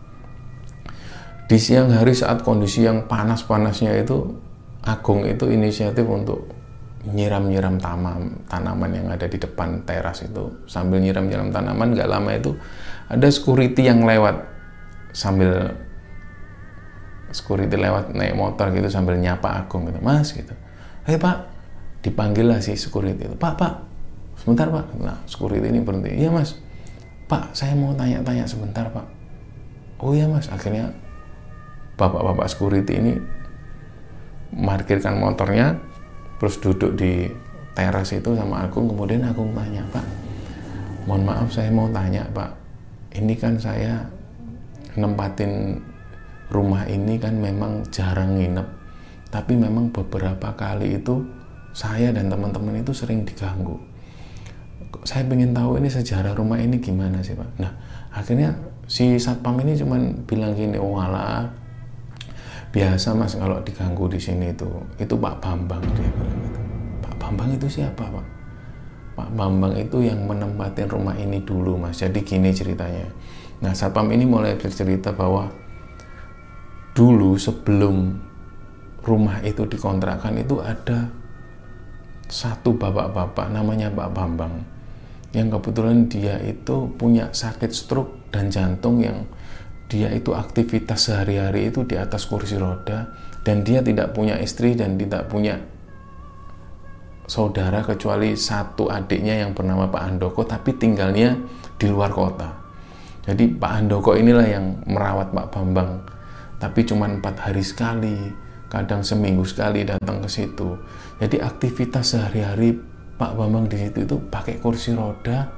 Di 1.47 1.59
siang 1.61 1.93
hari 1.93 2.13
saat 2.17 2.43
kondisi 2.43 2.83
yang 2.83 3.07
panas-panasnya 3.07 3.95
itu 4.01 4.43
Agung 4.83 5.23
itu 5.23 5.47
inisiatif 5.47 6.03
untuk 6.03 6.62
nyiram-nyiram 7.03 7.83
tanaman, 7.83 8.47
tanaman 8.47 8.91
yang 8.95 9.07
ada 9.11 9.27
di 9.27 9.39
depan 9.39 9.83
teras 9.83 10.23
itu. 10.23 10.67
Sambil 10.71 11.03
nyiram-nyiram 11.03 11.51
tanaman 11.51 11.99
nggak 11.99 12.09
lama 12.09 12.31
itu 12.31 12.55
ada 13.11 13.27
security 13.27 13.91
yang 13.91 14.07
lewat. 14.07 14.39
Sambil 15.13 15.75
security 17.35 17.75
lewat 17.75 18.13
naik 18.15 18.37
motor 18.39 18.71
gitu 18.71 18.87
sambil 18.93 19.19
nyapa 19.19 19.65
Agung 19.65 19.89
gitu 19.89 19.99
mas 19.99 20.31
gitu. 20.31 20.55
Hei 21.09 21.19
pak 21.19 21.51
dipanggil 22.05 22.47
lah 22.47 22.61
si 22.63 22.79
security 22.79 23.27
itu 23.27 23.35
pak 23.35 23.59
pak 23.59 23.83
sebentar 24.39 24.71
pak. 24.71 24.87
Nah 25.01 25.19
security 25.27 25.67
ini 25.73 25.81
berhenti 25.83 26.15
iya 26.15 26.31
mas. 26.31 26.55
Pak 27.27 27.57
saya 27.57 27.75
mau 27.75 27.97
tanya-tanya 27.97 28.47
sebentar 28.47 28.87
pak. 28.93 29.07
Oh 29.99 30.15
iya 30.15 30.31
mas. 30.31 30.47
Akhirnya 30.53 30.95
bapak-bapak 31.99 32.47
security 32.47 33.01
ini 33.01 33.13
markirkan 34.53 35.17
motornya 35.17 35.81
terus 36.43 36.59
duduk 36.59 36.99
di 36.99 37.31
teras 37.79 38.11
itu 38.11 38.35
sama 38.35 38.67
Agung. 38.67 38.91
Kemudian 38.91 39.23
Agung 39.23 39.55
tanya 39.55 39.87
Pak 39.95 40.23
mohon 41.07 41.27
maaf 41.27 41.49
saya 41.51 41.71
mau 41.71 41.91
tanya 41.91 42.27
Pak. 42.31 42.51
Ini 43.13 43.35
kan 43.37 43.59
saya 43.59 44.07
nempatin 44.97 45.83
rumah 46.49 46.85
ini 46.89 47.19
kan 47.19 47.37
memang 47.37 47.85
jarang 47.93 48.39
nginep. 48.39 48.69
Tapi 49.33 49.57
memang 49.57 49.89
beberapa 49.89 50.53
kali 50.53 51.01
itu 51.01 51.25
saya 51.73 52.13
dan 52.13 52.29
teman-teman 52.29 52.85
itu 52.85 52.93
sering 52.93 53.25
diganggu. 53.25 53.77
Saya 55.09 55.25
ingin 55.25 55.57
tahu 55.57 55.81
ini 55.81 55.89
sejarah 55.89 56.37
rumah 56.37 56.61
ini 56.61 56.79
gimana 56.79 57.25
sih 57.25 57.33
Pak? 57.33 57.51
Nah 57.59 57.73
akhirnya 58.13 58.53
si 58.85 59.17
satpam 59.17 59.57
ini 59.65 59.73
cuman 59.73 60.29
bilang 60.29 60.53
gini 60.53 60.77
oh 60.77 61.01
alah 61.01 61.49
biasa 62.73 63.13
mas 63.13 63.37
kalau 63.37 63.61
diganggu 63.61 64.09
di 64.09 64.17
sini 64.17 64.49
itu 64.49 64.67
itu 64.97 65.13
Pak 65.13 65.45
Bambang 65.45 65.85
dia 65.93 66.09
bilang 66.09 66.39
gitu. 66.41 66.61
Pak 67.05 67.15
Bambang 67.21 67.51
itu 67.53 67.69
siapa 67.69 68.09
Pak? 68.09 68.27
Pak 69.13 69.31
Bambang 69.37 69.77
itu 69.77 70.01
yang 70.01 70.25
menempatin 70.25 70.89
rumah 70.89 71.13
ini 71.21 71.45
dulu 71.45 71.77
mas. 71.77 72.01
Jadi 72.01 72.25
gini 72.25 72.49
ceritanya. 72.49 73.05
Nah 73.61 73.77
satpam 73.77 74.09
ini 74.09 74.25
mulai 74.25 74.57
bercerita 74.57 75.13
bahwa 75.13 75.53
dulu 76.97 77.37
sebelum 77.37 78.17
rumah 79.05 79.45
itu 79.45 79.69
dikontrakkan 79.69 80.33
itu 80.41 80.57
ada 80.65 81.13
satu 82.33 82.73
bapak-bapak 82.73 83.53
namanya 83.53 83.93
Pak 83.93 84.11
Bambang. 84.17 84.65
Yang 85.37 85.61
kebetulan 85.61 86.09
dia 86.09 86.41
itu 86.41 86.89
punya 86.97 87.29
sakit 87.29 87.69
stroke 87.69 88.33
dan 88.33 88.49
jantung 88.49 89.05
yang 89.05 89.29
dia 89.93 90.09
itu 90.09 90.33
aktivitas 90.33 91.13
sehari-hari 91.13 91.69
itu 91.69 91.85
di 91.85 92.01
atas 92.01 92.25
kursi 92.25 92.57
roda 92.57 93.13
dan 93.45 93.61
dia 93.61 93.85
tidak 93.85 94.17
punya 94.17 94.41
istri 94.41 94.73
dan 94.73 94.97
tidak 94.97 95.29
punya 95.29 95.61
saudara 97.29 97.85
kecuali 97.85 98.33
satu 98.33 98.89
adiknya 98.89 99.45
yang 99.45 99.53
bernama 99.53 99.93
Pak 99.93 100.03
Andoko 100.09 100.49
tapi 100.49 100.73
tinggalnya 100.81 101.37
di 101.77 101.87
luar 101.93 102.09
kota. 102.09 102.49
Jadi 103.29 103.53
Pak 103.53 103.73
Andoko 103.85 104.17
inilah 104.17 104.49
yang 104.49 104.81
merawat 104.89 105.37
Pak 105.37 105.53
Bambang 105.53 106.01
tapi 106.57 106.89
cuma 106.89 107.11
empat 107.11 107.53
hari 107.53 107.61
sekali, 107.61 108.33
kadang 108.73 109.05
seminggu 109.05 109.45
sekali 109.45 109.85
datang 109.85 110.25
ke 110.25 110.29
situ. 110.33 110.79
Jadi 111.21 111.37
aktivitas 111.37 112.17
sehari-hari 112.17 112.81
Pak 113.21 113.37
Bambang 113.37 113.69
di 113.69 113.77
situ 113.77 114.09
itu 114.09 114.17
pakai 114.33 114.57
kursi 114.57 114.97
roda, 114.97 115.53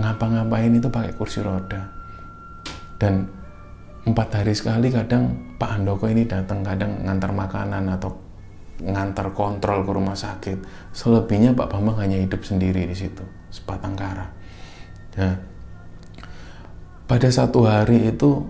ngapa-ngapain 0.00 0.72
itu 0.72 0.88
pakai 0.88 1.12
kursi 1.12 1.44
roda 1.44 1.93
dan 3.04 3.28
empat 4.08 4.40
hari 4.40 4.56
sekali 4.56 4.88
kadang 4.88 5.36
Pak 5.60 5.76
Andoko 5.76 6.08
ini 6.08 6.24
datang 6.24 6.64
kadang 6.64 7.04
ngantar 7.04 7.36
makanan 7.36 7.84
atau 8.00 8.16
ngantar 8.80 9.28
kontrol 9.36 9.84
ke 9.84 9.92
rumah 9.92 10.16
sakit. 10.16 10.64
Selebihnya 10.96 11.52
Pak 11.52 11.68
Bambang 11.68 12.00
hanya 12.00 12.16
hidup 12.16 12.40
sendiri 12.40 12.88
di 12.88 12.96
situ 12.96 13.20
sepatang 13.52 13.92
kara. 13.92 14.24
Nah, 15.20 15.36
pada 17.04 17.28
satu 17.28 17.68
hari 17.68 18.08
itu 18.08 18.40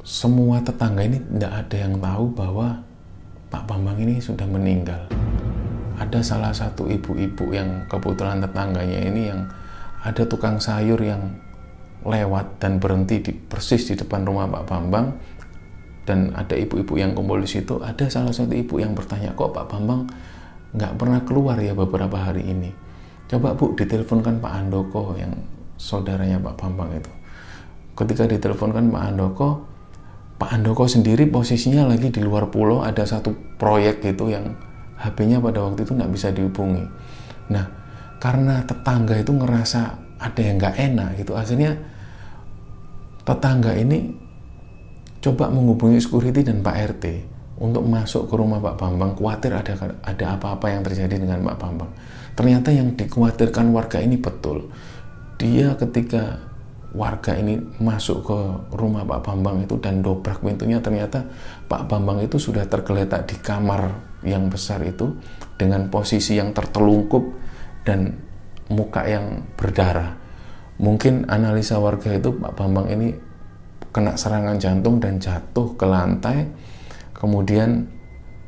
semua 0.00 0.64
tetangga 0.64 1.04
ini 1.04 1.20
tidak 1.20 1.52
ada 1.60 1.76
yang 1.76 1.94
tahu 2.00 2.24
bahwa 2.32 2.68
Pak 3.52 3.68
Bambang 3.68 4.00
ini 4.00 4.16
sudah 4.16 4.48
meninggal. 4.48 5.04
Ada 6.00 6.24
salah 6.24 6.56
satu 6.56 6.88
ibu-ibu 6.88 7.52
yang 7.52 7.84
kebetulan 7.88 8.40
tetangganya 8.40 9.00
ini 9.12 9.22
yang 9.28 9.44
ada 10.04 10.22
tukang 10.24 10.60
sayur 10.60 11.00
yang 11.00 11.45
lewat 12.06 12.62
dan 12.62 12.78
berhenti 12.78 13.20
di, 13.20 13.32
persis 13.34 13.86
di 13.90 13.94
depan 13.98 14.22
rumah 14.22 14.46
Pak 14.46 14.64
Bambang. 14.66 15.06
Dan 16.06 16.30
ada 16.38 16.54
ibu-ibu 16.54 16.94
yang 16.94 17.18
kumpul 17.18 17.42
di 17.42 17.50
situ. 17.50 17.82
Ada 17.82 18.06
salah 18.06 18.30
satu 18.30 18.54
ibu 18.54 18.78
yang 18.78 18.94
bertanya 18.94 19.34
kok 19.34 19.50
Pak 19.50 19.66
Bambang 19.66 20.06
nggak 20.76 20.92
pernah 20.98 21.20
keluar 21.26 21.58
ya 21.58 21.74
beberapa 21.74 22.14
hari 22.14 22.46
ini? 22.46 22.70
Coba 23.26 23.58
Bu 23.58 23.74
diteleponkan 23.74 24.38
Pak 24.38 24.52
Andoko 24.54 25.18
yang 25.18 25.34
saudaranya 25.74 26.38
Pak 26.38 26.54
Bambang 26.62 26.94
itu. 26.94 27.10
Ketika 27.98 28.30
diteleponkan 28.30 28.86
Pak 28.94 29.02
Andoko 29.02 29.66
Pak 30.36 30.52
Andoko 30.52 30.84
sendiri 30.84 31.24
posisinya 31.32 31.88
lagi 31.88 32.12
di 32.12 32.20
luar 32.20 32.52
pulau. 32.52 32.84
Ada 32.84 33.08
satu 33.08 33.32
proyek 33.56 34.04
gitu 34.04 34.28
yang 34.28 34.52
HP-nya 35.00 35.40
pada 35.40 35.64
waktu 35.64 35.88
itu 35.88 35.96
nggak 35.96 36.12
bisa 36.12 36.28
dihubungi. 36.28 36.84
Nah 37.52 37.64
karena 38.20 38.60
tetangga 38.64 39.16
itu 39.16 39.32
ngerasa 39.32 39.80
ada 40.20 40.40
yang 40.40 40.60
nggak 40.60 40.76
enak 40.76 41.08
gitu. 41.24 41.32
Akhirnya 41.32 41.72
tetangga 43.26 43.74
ini 43.74 44.14
coba 45.18 45.50
menghubungi 45.50 45.98
security 45.98 46.46
dan 46.46 46.62
Pak 46.62 46.76
RT 46.96 47.04
untuk 47.58 47.82
masuk 47.82 48.30
ke 48.30 48.34
rumah 48.38 48.62
Pak 48.62 48.78
Bambang. 48.78 49.18
Khawatir 49.18 49.50
ada 49.50 49.74
ada 50.06 50.26
apa-apa 50.38 50.70
yang 50.70 50.86
terjadi 50.86 51.18
dengan 51.18 51.42
Pak 51.42 51.56
Bambang. 51.58 51.90
Ternyata 52.38 52.70
yang 52.70 52.94
dikhawatirkan 52.94 53.74
warga 53.74 53.98
ini 53.98 54.20
betul. 54.20 54.70
Dia 55.36 55.74
ketika 55.74 56.38
warga 56.94 57.34
ini 57.36 57.58
masuk 57.82 58.24
ke 58.24 58.38
rumah 58.78 59.02
Pak 59.04 59.20
Bambang 59.26 59.66
itu 59.66 59.76
dan 59.82 60.00
dobrak 60.00 60.40
pintunya 60.40 60.78
ternyata 60.78 61.26
Pak 61.66 61.90
Bambang 61.90 62.22
itu 62.22 62.38
sudah 62.38 62.64
tergeletak 62.64 63.26
di 63.28 63.36
kamar 63.42 63.92
yang 64.24 64.48
besar 64.48 64.80
itu 64.86 65.18
dengan 65.58 65.90
posisi 65.92 66.38
yang 66.38 66.56
tertelungkup 66.56 67.24
dan 67.84 68.16
muka 68.72 69.04
yang 69.04 69.44
berdarah 69.58 70.25
mungkin 70.76 71.24
analisa 71.28 71.80
warga 71.80 72.12
itu 72.12 72.36
Pak 72.36 72.52
Bambang 72.56 72.92
ini 72.92 73.16
kena 73.92 74.16
serangan 74.16 74.60
jantung 74.60 75.00
dan 75.00 75.16
jatuh 75.16 75.72
ke 75.72 75.88
lantai 75.88 76.52
kemudian 77.16 77.88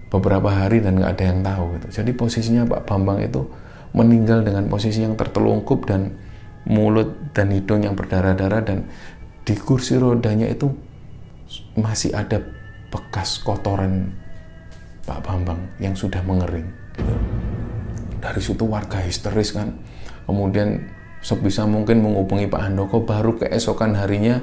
beberapa 0.08 0.48
hari 0.48 0.80
dan 0.80 1.00
nggak 1.00 1.12
ada 1.16 1.24
yang 1.24 1.40
tahu 1.44 1.64
gitu. 1.76 1.86
Jadi 2.00 2.10
posisinya 2.16 2.64
Pak 2.64 2.88
Bambang 2.88 3.20
itu 3.20 3.44
meninggal 3.92 4.44
dengan 4.44 4.68
posisi 4.68 5.04
yang 5.04 5.16
tertelungkup 5.16 5.88
dan 5.88 6.16
mulut 6.68 7.32
dan 7.32 7.48
hidung 7.52 7.84
yang 7.84 7.96
berdarah-darah 7.96 8.60
dan 8.64 8.88
di 9.44 9.56
kursi 9.56 9.96
rodanya 9.96 10.44
itu 10.48 10.68
masih 11.76 12.12
ada 12.12 12.44
bekas 12.92 13.40
kotoran 13.40 14.12
Pak 15.08 15.24
Bambang 15.24 15.60
yang 15.80 15.96
sudah 15.96 16.20
mengering. 16.24 16.68
Gitu. 16.96 17.14
Dari 18.20 18.40
situ 18.44 18.64
warga 18.68 19.00
histeris 19.00 19.56
kan. 19.56 19.76
Kemudian 20.28 20.97
sebisa 21.22 21.66
mungkin 21.66 22.02
menghubungi 22.02 22.46
Pak 22.46 22.70
Handoko 22.70 23.02
baru 23.02 23.38
keesokan 23.38 23.98
harinya 23.98 24.38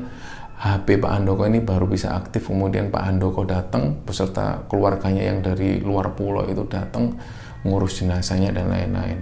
HP 0.56 1.04
Pak 1.04 1.12
Andoko 1.12 1.44
ini 1.44 1.60
baru 1.60 1.86
bisa 1.86 2.16
aktif. 2.16 2.48
Kemudian 2.48 2.88
Pak 2.88 3.04
Andoko 3.04 3.44
datang 3.44 4.00
beserta 4.08 4.64
keluarganya 4.72 5.24
yang 5.28 5.44
dari 5.44 5.84
luar 5.84 6.16
pulau 6.16 6.48
itu 6.48 6.64
datang 6.66 7.16
ngurus 7.68 8.00
jenazahnya 8.00 8.56
dan 8.56 8.72
lain-lain. 8.72 9.20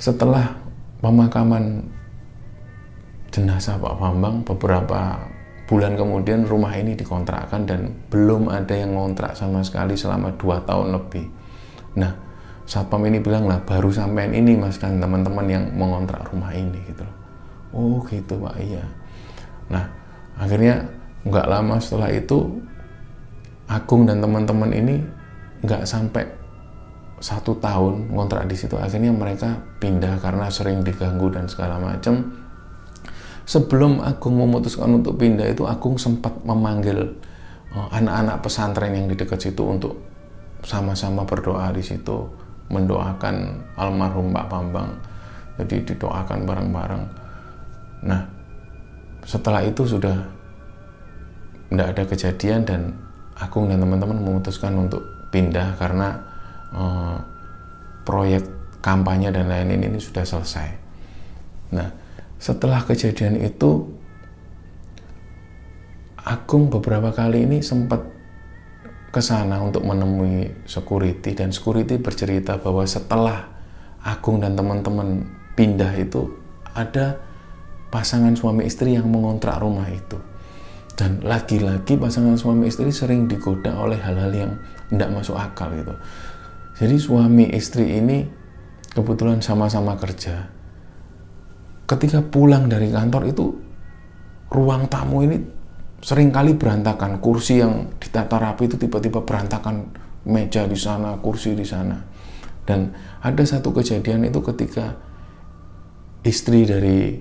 Setelah 0.00 0.56
pemakaman 1.04 1.84
jenazah 3.28 3.76
Pak 3.76 3.94
Bambang 4.00 4.40
beberapa 4.44 5.20
bulan 5.68 5.98
kemudian 5.98 6.46
rumah 6.46 6.72
ini 6.78 6.96
dikontrakkan 6.96 7.68
dan 7.68 7.92
belum 8.08 8.48
ada 8.48 8.72
yang 8.72 8.96
ngontrak 8.96 9.36
sama 9.36 9.60
sekali 9.60 9.98
selama 9.98 10.32
dua 10.38 10.62
tahun 10.64 10.94
lebih. 10.96 11.26
Nah 12.00 12.25
Satpam 12.66 13.06
ini 13.06 13.22
bilang 13.22 13.46
lah 13.46 13.62
baru 13.62 13.94
sampean 13.94 14.34
ini 14.34 14.58
mas 14.58 14.74
dan 14.82 14.98
teman-teman 14.98 15.46
yang 15.46 15.64
mengontrak 15.70 16.26
rumah 16.34 16.50
ini 16.50 16.82
gitu 16.90 17.06
oh 17.70 18.02
gitu 18.10 18.42
pak 18.42 18.58
iya. 18.58 18.82
Nah 19.70 19.86
akhirnya 20.34 20.82
nggak 21.26 21.46
lama 21.46 21.78
setelah 21.78 22.10
itu 22.10 22.62
Agung 23.66 24.06
dan 24.06 24.22
teman-teman 24.22 24.70
ini 24.70 25.02
nggak 25.66 25.82
sampai 25.90 26.22
satu 27.18 27.58
tahun 27.58 28.14
ngontrak 28.14 28.46
di 28.46 28.54
situ. 28.54 28.78
Akhirnya 28.78 29.10
mereka 29.10 29.58
pindah 29.82 30.22
karena 30.22 30.46
sering 30.46 30.86
diganggu 30.86 31.34
dan 31.34 31.50
segala 31.50 31.82
macam 31.82 32.30
sebelum 33.42 34.02
Agung 34.06 34.38
memutuskan 34.38 35.02
untuk 35.02 35.18
pindah 35.18 35.50
itu 35.50 35.66
Agung 35.66 35.98
sempat 35.98 36.34
memanggil 36.46 37.18
eh, 37.74 37.88
anak-anak 37.90 38.42
pesantren 38.42 38.94
yang 38.94 39.10
di 39.10 39.18
dekat 39.18 39.38
situ 39.38 39.62
untuk 39.66 39.98
sama-sama 40.62 41.26
berdoa 41.26 41.70
di 41.74 41.82
situ 41.82 42.45
mendoakan 42.72 43.62
almarhum 43.78 44.34
Pak 44.34 44.46
Bambang 44.50 44.90
jadi 45.56 45.76
didoakan 45.86 46.38
bareng-bareng 46.44 47.04
nah 48.04 48.22
setelah 49.26 49.62
itu 49.66 49.82
sudah 49.82 50.16
tidak 51.70 51.86
ada 51.92 52.02
kejadian 52.06 52.62
dan 52.62 52.82
Agung 53.36 53.68
dan 53.68 53.84
teman-teman 53.84 54.16
memutuskan 54.16 54.72
untuk 54.80 55.04
pindah 55.28 55.76
karena 55.76 56.24
uh, 56.72 57.20
proyek 58.00 58.48
kampanye 58.80 59.28
dan 59.28 59.52
lain-lain 59.52 59.92
ini 59.92 60.00
sudah 60.00 60.24
selesai. 60.24 60.72
Nah, 61.76 61.92
setelah 62.40 62.80
kejadian 62.80 63.36
itu 63.44 63.92
Agung 66.24 66.72
beberapa 66.72 67.12
kali 67.12 67.44
ini 67.44 67.60
sempat 67.60 68.02
ke 69.16 69.24
sana 69.24 69.64
untuk 69.64 69.80
menemui 69.80 70.68
security 70.68 71.32
dan 71.32 71.48
security 71.48 71.96
bercerita 71.96 72.60
bahwa 72.60 72.84
setelah 72.84 73.48
Agung 74.04 74.44
dan 74.44 74.52
teman-teman 74.52 75.24
pindah 75.56 75.96
itu 75.96 76.36
ada 76.76 77.16
pasangan 77.88 78.36
suami 78.36 78.68
istri 78.68 78.92
yang 78.92 79.08
mengontrak 79.08 79.56
rumah 79.56 79.88
itu. 79.88 80.20
Dan 80.92 81.24
lagi-lagi 81.24 81.96
pasangan 81.96 82.36
suami 82.36 82.68
istri 82.68 82.92
sering 82.92 83.24
digoda 83.24 83.72
oleh 83.80 83.96
hal-hal 83.96 84.30
yang 84.36 84.52
tidak 84.92 85.10
masuk 85.16 85.34
akal 85.40 85.72
gitu. 85.72 85.96
Jadi 86.76 86.96
suami 87.00 87.50
istri 87.56 87.96
ini 87.96 88.28
kebetulan 88.92 89.40
sama-sama 89.40 89.96
kerja. 89.96 90.44
Ketika 91.88 92.20
pulang 92.20 92.68
dari 92.68 92.92
kantor 92.92 93.22
itu 93.32 93.48
ruang 94.52 94.86
tamu 94.92 95.24
ini 95.24 95.55
sering 96.00 96.32
kali 96.32 96.56
berantakan. 96.56 97.20
Kursi 97.20 97.60
yang 97.60 97.92
ditata 98.00 98.36
rapi 98.40 98.68
itu 98.68 98.76
tiba-tiba 98.80 99.22
berantakan. 99.22 100.04
Meja 100.26 100.66
di 100.66 100.74
sana, 100.74 101.14
kursi 101.22 101.54
di 101.54 101.62
sana. 101.62 101.94
Dan 102.66 102.90
ada 103.22 103.42
satu 103.46 103.70
kejadian 103.70 104.26
itu 104.26 104.42
ketika 104.42 104.98
istri 106.26 106.66
dari 106.66 107.14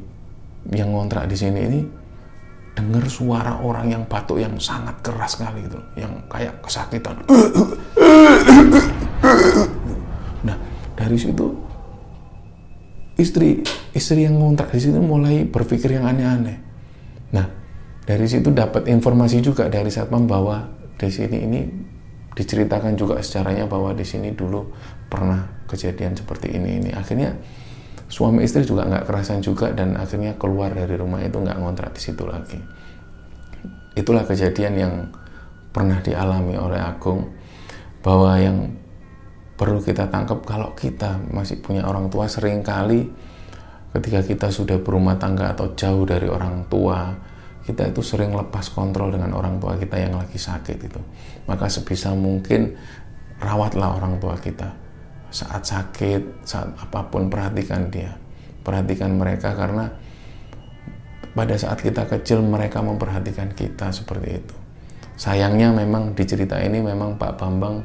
yang 0.73 0.89
ngontrak 0.89 1.29
di 1.29 1.37
sini 1.37 1.59
ini 1.61 1.79
dengar 2.73 3.05
suara 3.05 3.61
orang 3.61 3.93
yang 3.93 4.03
batuk 4.09 4.41
yang 4.41 4.57
sangat 4.57 4.97
keras 5.05 5.37
sekali 5.37 5.69
gitu, 5.69 5.77
yang 6.01 6.17
kayak 6.25 6.57
kesakitan. 6.65 7.21
Nah, 10.41 10.57
dari 10.97 11.17
situ 11.21 11.53
istri 13.21 13.61
istri 13.93 14.25
yang 14.25 14.41
ngontrak 14.41 14.73
di 14.73 14.81
sini 14.81 14.97
mulai 14.97 15.45
berpikir 15.45 15.93
yang 15.93 16.09
aneh-aneh. 16.09 16.57
Nah, 17.37 17.45
dari 18.05 18.25
situ 18.29 18.53
dapat 18.53 18.85
informasi 18.85 19.41
juga 19.41 19.65
dari 19.65 19.89
satpam 19.89 20.29
bahwa 20.29 20.69
di 20.95 21.09
sini 21.09 21.37
ini 21.41 21.61
diceritakan 22.37 22.93
juga 22.93 23.17
secaranya 23.23 23.65
bahwa 23.65 23.97
di 23.97 24.05
sini 24.05 24.29
dulu 24.35 24.69
pernah 25.09 25.65
kejadian 25.65 26.13
seperti 26.13 26.53
ini 26.53 26.77
ini. 26.83 26.89
Akhirnya 26.93 27.33
suami 28.05 28.45
istri 28.45 28.61
juga 28.61 28.85
nggak 28.85 29.09
kerasan 29.09 29.41
juga 29.41 29.73
dan 29.73 29.97
akhirnya 29.97 30.37
keluar 30.37 30.69
dari 30.69 30.93
rumah 30.93 31.25
itu 31.25 31.41
nggak 31.41 31.57
ngontrak 31.57 31.91
di 31.97 32.01
situ 32.03 32.23
lagi. 32.29 32.61
Itulah 33.97 34.27
kejadian 34.27 34.73
yang 34.77 34.93
pernah 35.73 36.03
dialami 36.03 36.59
oleh 36.59 36.77
Agung 36.77 37.33
bahwa 38.05 38.37
yang 38.37 38.69
perlu 39.55 39.81
kita 39.81 40.11
tangkap 40.11 40.45
kalau 40.45 40.75
kita 40.77 41.17
masih 41.31 41.63
punya 41.63 41.87
orang 41.87 42.11
tua 42.11 42.27
sering 42.27 42.61
kali 42.61 43.07
ketika 43.95 44.19
kita 44.19 44.47
sudah 44.51 44.77
berumah 44.83 45.15
tangga 45.15 45.55
atau 45.55 45.71
jauh 45.73 46.03
dari 46.03 46.27
orang 46.27 46.67
tua 46.67 47.15
kita 47.65 47.89
itu 47.89 48.01
sering 48.05 48.31
lepas 48.31 48.69
kontrol 48.69 49.09
dengan 49.09 49.33
orang 49.33 49.57
tua 49.57 49.75
kita 49.75 49.97
yang 49.97 50.15
lagi 50.15 50.37
sakit 50.37 50.77
itu 50.77 51.01
maka 51.49 51.65
sebisa 51.65 52.13
mungkin 52.13 52.77
rawatlah 53.41 53.97
orang 53.97 54.21
tua 54.21 54.37
kita 54.37 54.85
saat 55.35 55.67
sakit, 55.67 56.47
saat 56.47 56.71
apa 56.79 57.11
pun 57.11 57.27
perhatikan 57.27 57.91
dia. 57.91 58.15
Perhatikan 58.63 59.19
mereka 59.19 59.51
karena 59.51 59.91
pada 61.35 61.59
saat 61.59 61.83
kita 61.83 62.07
kecil 62.07 62.39
mereka 62.39 62.79
memperhatikan 62.79 63.51
kita 63.51 63.91
seperti 63.91 64.39
itu. 64.39 64.55
Sayangnya 65.19 65.75
memang 65.75 66.15
di 66.15 66.23
cerita 66.23 66.55
ini 66.63 66.79
memang 66.79 67.19
Pak 67.19 67.35
Bambang 67.35 67.83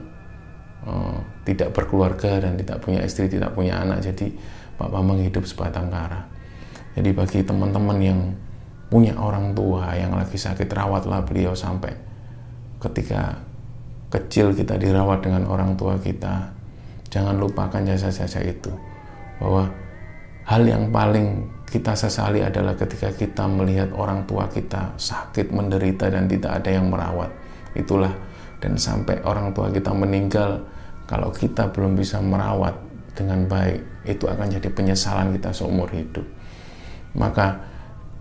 uh, 0.87 1.19
tidak 1.43 1.75
berkeluarga 1.75 2.39
dan 2.39 2.55
tidak 2.55 2.79
punya 2.79 3.03
istri, 3.03 3.27
tidak 3.27 3.51
punya 3.51 3.83
anak. 3.83 3.99
Jadi 4.07 4.31
Pak 4.79 4.89
Bambang 4.89 5.19
hidup 5.19 5.43
sebatang 5.43 5.91
kara. 5.91 6.23
Jadi 6.95 7.11
bagi 7.11 7.43
teman-teman 7.43 7.99
yang 7.99 8.21
punya 8.91 9.15
orang 9.15 9.55
tua 9.55 9.95
yang 9.95 10.13
lagi 10.19 10.35
sakit 10.35 10.67
rawatlah 10.67 11.23
beliau 11.23 11.55
sampai 11.55 11.95
ketika 12.83 13.39
kecil 14.11 14.51
kita 14.51 14.75
dirawat 14.75 15.23
dengan 15.23 15.47
orang 15.47 15.79
tua 15.79 15.95
kita. 15.97 16.51
Jangan 17.11 17.39
lupakan 17.39 17.83
jasa-jasa 17.83 18.43
itu 18.43 18.71
bahwa 19.39 19.71
hal 20.47 20.63
yang 20.67 20.91
paling 20.91 21.47
kita 21.71 21.95
sesali 21.95 22.43
adalah 22.43 22.75
ketika 22.75 23.15
kita 23.15 23.47
melihat 23.47 23.95
orang 23.95 24.27
tua 24.27 24.51
kita 24.51 24.95
sakit 24.99 25.55
menderita 25.55 26.11
dan 26.11 26.27
tidak 26.27 26.63
ada 26.63 26.71
yang 26.75 26.91
merawat. 26.91 27.31
Itulah 27.79 28.11
dan 28.59 28.75
sampai 28.75 29.23
orang 29.23 29.55
tua 29.55 29.71
kita 29.71 29.95
meninggal 29.95 30.67
kalau 31.07 31.31
kita 31.31 31.71
belum 31.71 31.95
bisa 31.95 32.19
merawat 32.19 32.75
dengan 33.15 33.47
baik 33.47 34.07
itu 34.07 34.27
akan 34.27 34.47
jadi 34.51 34.69
penyesalan 34.71 35.35
kita 35.35 35.51
seumur 35.55 35.91
hidup. 35.91 36.27
Maka 37.15 37.70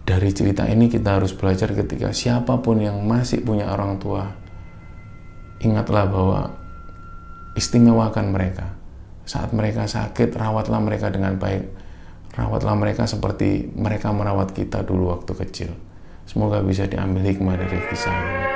dari 0.09 0.33
cerita 0.33 0.65
ini 0.65 0.89
kita 0.89 1.21
harus 1.21 1.37
belajar 1.37 1.69
ketika 1.77 2.09
siapa 2.09 2.57
pun 2.65 2.81
yang 2.81 2.97
masih 3.05 3.45
punya 3.45 3.69
orang 3.69 4.01
tua 4.01 4.25
ingatlah 5.61 6.09
bahwa 6.09 6.41
istimewakan 7.53 8.33
mereka 8.33 8.79
saat 9.29 9.53
mereka 9.53 9.85
sakit, 9.85 10.33
rawatlah 10.33 10.81
mereka 10.81 11.13
dengan 11.13 11.37
baik. 11.37 11.69
Rawatlah 12.33 12.73
mereka 12.73 13.05
seperti 13.05 13.69
mereka 13.77 14.09
merawat 14.09 14.57
kita 14.57 14.81
dulu 14.81 15.13
waktu 15.13 15.37
kecil. 15.37 15.69
Semoga 16.25 16.65
bisa 16.65 16.89
diambil 16.89 17.29
hikmah 17.29 17.53
dari 17.61 17.77
kisah 17.93 18.09
ini. 18.09 18.48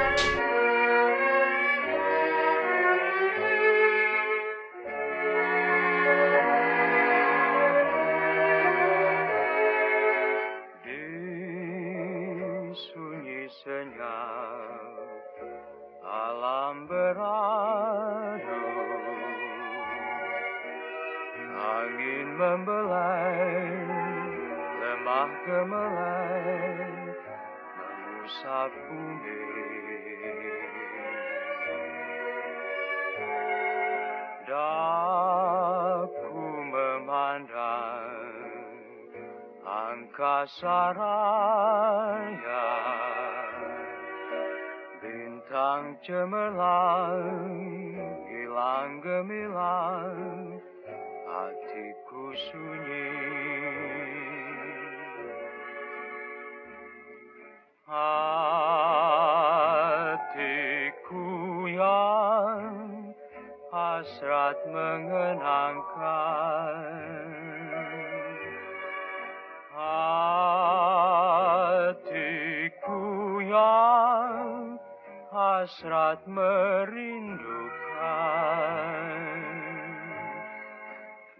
Bintang 45.03 45.99
cemerlang 45.99 47.59
hilang 48.23 49.03
gemilang 49.03 50.55
hatiku 51.27 52.31
sunyi. 52.47 53.11
Hatiku 57.83 58.47
yang 61.67 63.11
hasrat 63.67 64.55
mengenangkan 64.71 67.02
hasrat 75.63 76.27
merindukan. 76.27 77.39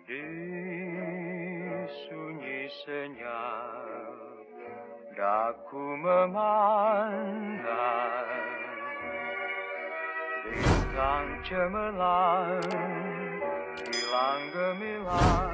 Di 0.07 0.31
sunyi 1.91 2.71
senyap 2.87 4.47
daku 5.11 5.99
memandang. 5.99 7.67
Bintang 10.47 11.27
cemerlang 11.43 12.63
hilang 13.75 14.43
gemilang 14.55 15.52